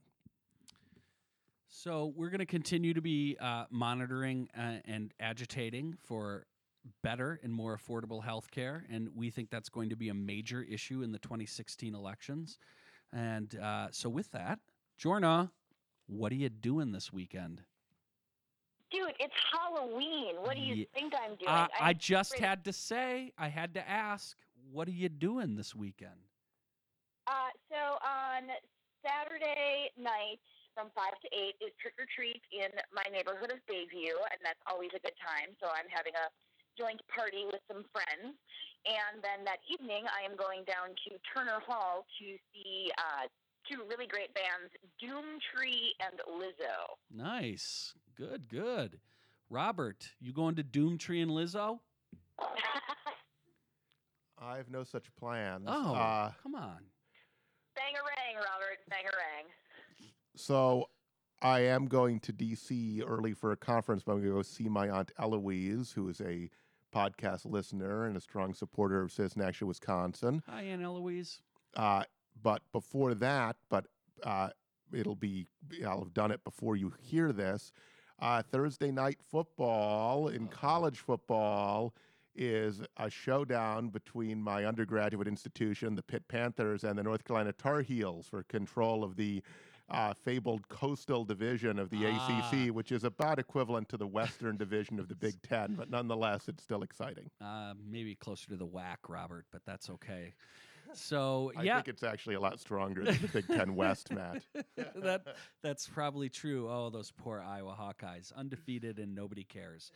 So 1.66 2.12
we're 2.14 2.31
going 2.31 2.38
to 2.38 2.47
continue 2.47 2.94
to 2.94 3.03
be 3.03 3.37
uh, 3.40 3.64
monitoring 3.73 4.49
uh, 4.57 4.77
and 4.85 5.12
agitating 5.18 5.97
for 6.01 6.47
better 7.03 7.40
and 7.42 7.53
more 7.53 7.77
affordable 7.77 8.23
health 8.23 8.53
care. 8.53 8.85
And 8.88 9.09
we 9.12 9.31
think 9.31 9.51
that's 9.51 9.68
going 9.68 9.88
to 9.88 9.97
be 9.97 10.11
a 10.11 10.14
major 10.14 10.62
issue 10.62 11.03
in 11.03 11.11
the 11.11 11.18
2016 11.18 11.92
elections. 11.92 12.61
And 13.12 13.59
uh, 13.59 13.88
so, 13.90 14.09
with 14.09 14.31
that, 14.31 14.59
Jorna, 15.00 15.50
what 16.07 16.33
are 16.33 16.37
you 16.37 16.48
doing 16.48 16.92
this 16.92 17.12
weekend? 17.12 17.62
Dude, 18.90 19.12
it's 19.18 19.35
Halloween. 19.52 20.37
What 20.40 20.54
do 20.54 20.62
you 20.62 20.74
Ye- 20.74 20.88
think 20.94 21.14
I'm 21.14 21.35
doing? 21.37 21.48
Uh, 21.48 21.66
I 21.80 21.90
I'm 21.90 21.98
just 21.98 22.35
afraid- 22.35 22.46
had 22.46 22.64
to 22.64 22.72
say, 22.72 23.33
I 23.37 23.48
had 23.48 23.74
to 23.74 23.88
ask, 23.88 24.37
what 24.70 24.87
are 24.88 24.92
you 24.94 25.09
doing 25.09 25.57
this 25.57 25.74
weekend? 25.74 26.28
Uh, 27.26 27.50
so 27.70 27.98
on 28.07 28.50
Saturday 29.02 29.90
night 29.96 30.40
from 30.74 30.90
5 30.90 31.18
to 31.20 31.28
8 31.35 31.57
is 31.61 31.72
trick 31.80 31.94
or 31.98 32.07
treat 32.14 32.42
in 32.52 32.70
my 32.92 33.02
neighborhood 33.11 33.50
of 33.50 33.59
Bayview, 33.66 34.14
and 34.30 34.38
that's 34.42 34.61
always 34.66 34.90
a 34.94 35.00
good 35.00 35.16
time. 35.18 35.57
So 35.61 35.68
I'm 35.70 35.88
having 35.88 36.14
a 36.14 36.30
joint 36.78 37.00
party 37.09 37.46
with 37.46 37.62
some 37.66 37.85
friends. 37.92 38.37
And 38.87 39.22
then 39.24 39.44
that 39.44 39.59
evening, 39.70 40.04
I 40.12 40.22
am 40.28 40.37
going 40.37 40.64
down 40.64 40.94
to 41.09 41.18
Turner 41.33 41.59
Hall 41.66 42.04
to 42.20 42.26
see 42.52 42.92
uh, 42.98 43.26
two 43.70 43.83
really 43.88 44.07
great 44.07 44.33
bands, 44.35 44.72
Doomtree 45.03 45.90
and 46.00 46.18
Lizzo. 46.40 46.96
Nice. 47.14 47.94
Good, 48.16 48.48
good. 48.48 49.00
Robert, 49.50 50.11
you 50.20 50.33
going 50.33 50.55
to 50.57 50.62
Doomtree 50.64 51.22
and 51.22 51.31
Lizzo? 51.31 51.81
I 54.38 54.57
have 54.57 54.70
no 54.70 54.85
such 54.85 55.07
plans. 55.18 55.64
Oh, 55.66 55.94
Uh, 55.94 56.33
come 56.42 56.55
on. 56.55 56.79
Bangarang, 57.77 58.37
Robert, 58.37 58.79
bangarang. 58.90 59.48
So 60.37 60.88
I 61.42 61.61
am 61.61 61.87
going 61.87 62.20
to 62.20 62.33
DC 62.33 63.03
early 63.07 63.33
for 63.33 63.53
a 63.53 63.57
conference, 63.57 64.03
but 64.05 64.12
I'm 64.12 64.18
going 64.18 64.31
to 64.31 64.37
go 64.37 64.42
see 64.42 64.68
my 64.68 64.88
aunt 64.90 65.12
Eloise, 65.18 65.92
who 65.92 66.09
is 66.09 66.20
a 66.20 66.50
podcast 66.94 67.44
listener 67.44 68.07
and 68.07 68.16
a 68.16 68.20
strong 68.20 68.55
supporter 68.55 69.03
of 69.03 69.11
Citizen 69.12 69.42
Action 69.42 69.66
Wisconsin. 69.66 70.42
Hi, 70.48 70.62
Aunt 70.62 70.83
Eloise. 70.83 71.40
Uh, 71.77 72.05
but 72.42 72.62
before 72.73 73.14
that, 73.14 73.57
but 73.68 73.87
uh, 74.23 74.51
it'll 74.92 75.14
be 75.16 75.47
I'll 75.87 76.01
have 76.01 76.14
done 76.14 76.31
it 76.31 76.42
before 76.44 76.77
you 76.77 76.92
hear 77.01 77.33
this. 77.33 77.73
Uh, 78.20 78.42
Thursday 78.42 78.90
night 78.92 79.18
football 79.31 80.29
in 80.29 80.47
college 80.49 80.99
football 81.01 81.94
is 82.37 82.81
a 82.97 83.09
showdown 83.11 83.88
between 83.88 84.40
my 84.42 84.64
undergraduate 84.64 85.29
institution, 85.29 85.94
the 85.94 86.03
Pitt 86.03 86.27
Panthers, 86.29 86.85
and 86.85 86.99
the 86.99 87.03
North 87.03 87.25
Carolina 87.25 87.53
Tar 87.53 87.83
Heels 87.83 88.27
for 88.29 88.42
control 88.44 89.05
of 89.05 89.16
the 89.16 89.42
uh, 89.90 90.14
fabled 90.14 90.66
coastal 90.68 91.24
division 91.24 91.78
of 91.78 91.91
the 91.91 91.99
Ah. 92.07 92.41
ACC, 92.51 92.74
which 92.74 92.91
is 92.91 93.05
about 93.05 93.39
equivalent 93.39 93.89
to 93.91 93.97
the 93.97 94.07
Western 94.07 94.57
division 94.57 94.99
of 94.99 95.09
the 95.09 95.14
Big 95.14 95.35
Ten, 95.49 95.74
but 95.74 95.91
nonetheless, 95.91 96.49
it's 96.49 96.62
still 96.62 96.82
exciting. 96.82 97.30
Uh, 97.41 97.74
maybe 97.87 98.14
closer 98.14 98.49
to 98.49 98.57
the 98.57 98.66
WAC, 98.66 98.97
Robert, 99.09 99.45
but 99.53 99.61
that's 99.66 99.91
okay. 99.91 100.32
So 100.95 101.53
I 101.57 101.62
yeah, 101.62 101.76
think 101.76 101.88
it's 101.88 102.03
actually 102.03 102.36
a 102.36 102.40
lot 102.40 102.61
stronger 102.61 103.05
than 103.05 103.20
the 103.20 103.28
Big 103.28 103.47
Ten 103.47 103.74
West, 103.74 104.12
Matt. 104.12 104.42
that 104.97 105.36
that's 105.62 105.86
probably 105.88 106.28
true. 106.28 106.68
Oh, 106.70 106.90
those 106.90 107.11
poor 107.11 107.42
Iowa 107.47 107.76
Hawkeyes, 107.78 108.34
undefeated 108.34 108.99
and 108.99 109.14
nobody 109.14 109.45
cares. 109.45 109.90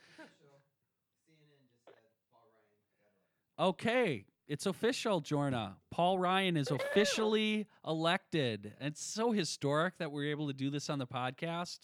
Okay, 3.61 4.25
it's 4.47 4.67
official, 4.67 5.21
Jorna. 5.21 5.75
Paul 5.91 6.19
Ryan 6.19 6.57
is 6.57 6.71
officially 6.71 7.67
elected. 7.87 8.73
It's 8.81 9.03
so 9.05 9.33
historic 9.33 9.99
that 9.99 10.13
we're 10.13 10.31
able 10.31 10.47
to 10.47 10.53
do 10.53 10.71
this 10.71 10.89
on 10.89 10.99
the 10.99 11.07
podcast. 11.07 11.81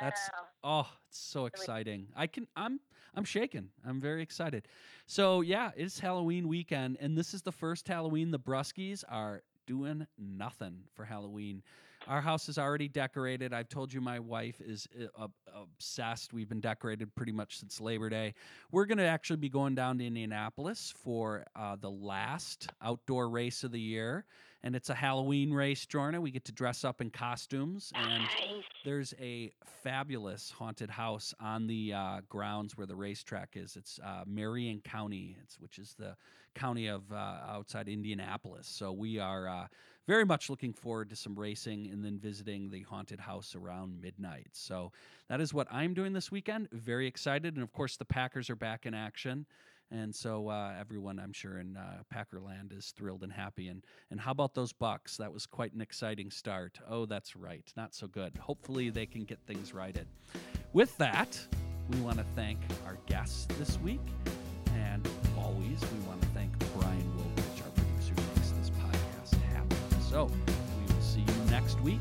That's 0.00 0.20
oh, 0.62 0.88
it's 1.08 1.18
so 1.18 1.46
exciting. 1.46 2.08
I 2.14 2.26
can 2.26 2.46
I'm 2.56 2.80
I'm 3.16 3.24
shaking. 3.24 3.70
I'm 3.86 4.00
very 4.00 4.22
excited. 4.22 4.68
So 5.06 5.40
yeah, 5.40 5.70
it's 5.76 5.98
Halloween 5.98 6.48
weekend, 6.48 6.98
and 7.00 7.16
this 7.16 7.32
is 7.32 7.42
the 7.42 7.52
first 7.52 7.88
Halloween 7.88 8.30
the 8.30 8.38
Bruskies 8.38 9.04
are 9.08 9.42
doing 9.66 10.06
nothing 10.18 10.80
for 10.94 11.04
Halloween. 11.04 11.62
Our 12.06 12.20
house 12.20 12.48
is 12.48 12.56
already 12.56 12.86
decorated. 12.86 13.52
I've 13.52 13.68
told 13.68 13.92
you 13.92 14.00
my 14.00 14.20
wife 14.20 14.60
is 14.60 14.86
uh, 15.18 15.26
obsessed. 15.52 16.32
We've 16.32 16.48
been 16.48 16.60
decorated 16.60 17.12
pretty 17.16 17.32
much 17.32 17.58
since 17.58 17.80
Labor 17.80 18.08
Day. 18.08 18.34
We're 18.70 18.86
going 18.86 18.98
to 18.98 19.04
actually 19.04 19.38
be 19.38 19.48
going 19.48 19.74
down 19.74 19.98
to 19.98 20.06
Indianapolis 20.06 20.94
for 21.02 21.44
uh, 21.56 21.76
the 21.80 21.90
last 21.90 22.68
outdoor 22.80 23.28
race 23.28 23.64
of 23.64 23.72
the 23.72 23.80
year. 23.80 24.24
And 24.66 24.74
it's 24.74 24.90
a 24.90 24.96
Halloween 24.96 25.52
race, 25.52 25.86
Jorna. 25.86 26.20
We 26.20 26.32
get 26.32 26.44
to 26.46 26.52
dress 26.52 26.84
up 26.84 27.00
in 27.00 27.08
costumes. 27.08 27.92
And 27.94 28.24
Nice. 28.24 28.64
there's 28.84 29.14
a 29.20 29.52
fabulous 29.84 30.50
haunted 30.50 30.90
house 30.90 31.32
on 31.38 31.68
the 31.68 31.92
uh, 31.92 32.20
grounds 32.28 32.76
where 32.76 32.84
the 32.88 32.96
racetrack 32.96 33.50
is. 33.54 33.76
It's 33.76 34.00
uh, 34.04 34.24
Marion 34.26 34.80
County, 34.80 35.36
it's, 35.40 35.60
which 35.60 35.78
is 35.78 35.94
the 35.96 36.16
county 36.56 36.88
of 36.88 37.04
uh, 37.12 37.36
outside 37.48 37.88
Indianapolis. 37.88 38.66
So 38.66 38.90
we 38.90 39.20
are 39.20 39.46
uh, 39.46 39.66
very 40.08 40.24
much 40.24 40.50
looking 40.50 40.72
forward 40.72 41.10
to 41.10 41.16
some 41.16 41.38
racing 41.38 41.88
and 41.92 42.04
then 42.04 42.18
visiting 42.18 42.68
the 42.68 42.82
haunted 42.82 43.20
house 43.20 43.54
around 43.54 44.00
midnight. 44.00 44.48
So 44.50 44.90
that 45.28 45.40
is 45.40 45.54
what 45.54 45.68
I'm 45.70 45.94
doing 45.94 46.12
this 46.12 46.32
weekend. 46.32 46.66
Very 46.72 47.06
excited. 47.06 47.54
And 47.54 47.62
of 47.62 47.72
course, 47.72 47.96
the 47.96 48.04
Packers 48.04 48.50
are 48.50 48.56
back 48.56 48.84
in 48.84 48.94
action. 48.94 49.46
And 49.90 50.14
so 50.14 50.48
uh, 50.48 50.74
everyone, 50.78 51.18
I'm 51.20 51.32
sure, 51.32 51.58
in 51.58 51.76
uh, 51.76 52.02
Packerland 52.12 52.76
is 52.76 52.92
thrilled 52.96 53.22
and 53.22 53.32
happy. 53.32 53.68
And 53.68 53.84
and 54.10 54.20
how 54.20 54.32
about 54.32 54.54
those 54.54 54.72
Bucks? 54.72 55.16
That 55.16 55.32
was 55.32 55.46
quite 55.46 55.72
an 55.74 55.80
exciting 55.80 56.30
start. 56.30 56.78
Oh, 56.88 57.06
that's 57.06 57.36
right, 57.36 57.72
not 57.76 57.94
so 57.94 58.08
good. 58.08 58.36
Hopefully, 58.38 58.90
they 58.90 59.06
can 59.06 59.24
get 59.24 59.38
things 59.46 59.72
righted. 59.72 60.08
With 60.72 60.96
that, 60.98 61.38
we 61.90 62.00
want 62.00 62.18
to 62.18 62.24
thank 62.34 62.58
our 62.84 62.98
guests 63.06 63.46
this 63.58 63.78
week, 63.80 64.00
and 64.74 65.08
always 65.38 65.80
we 65.80 66.08
want 66.08 66.20
to 66.22 66.28
thank 66.28 66.52
Brian 66.74 67.16
Wilbridge, 67.16 67.62
our 67.62 67.70
producer, 67.70 68.14
who 68.14 68.34
makes 68.34 68.50
this 68.50 68.70
podcast 68.70 69.40
happen. 69.52 69.76
So 70.10 70.24
we 70.26 70.94
will 70.94 71.00
see 71.00 71.20
you 71.20 71.50
next 71.50 71.80
week. 71.80 72.00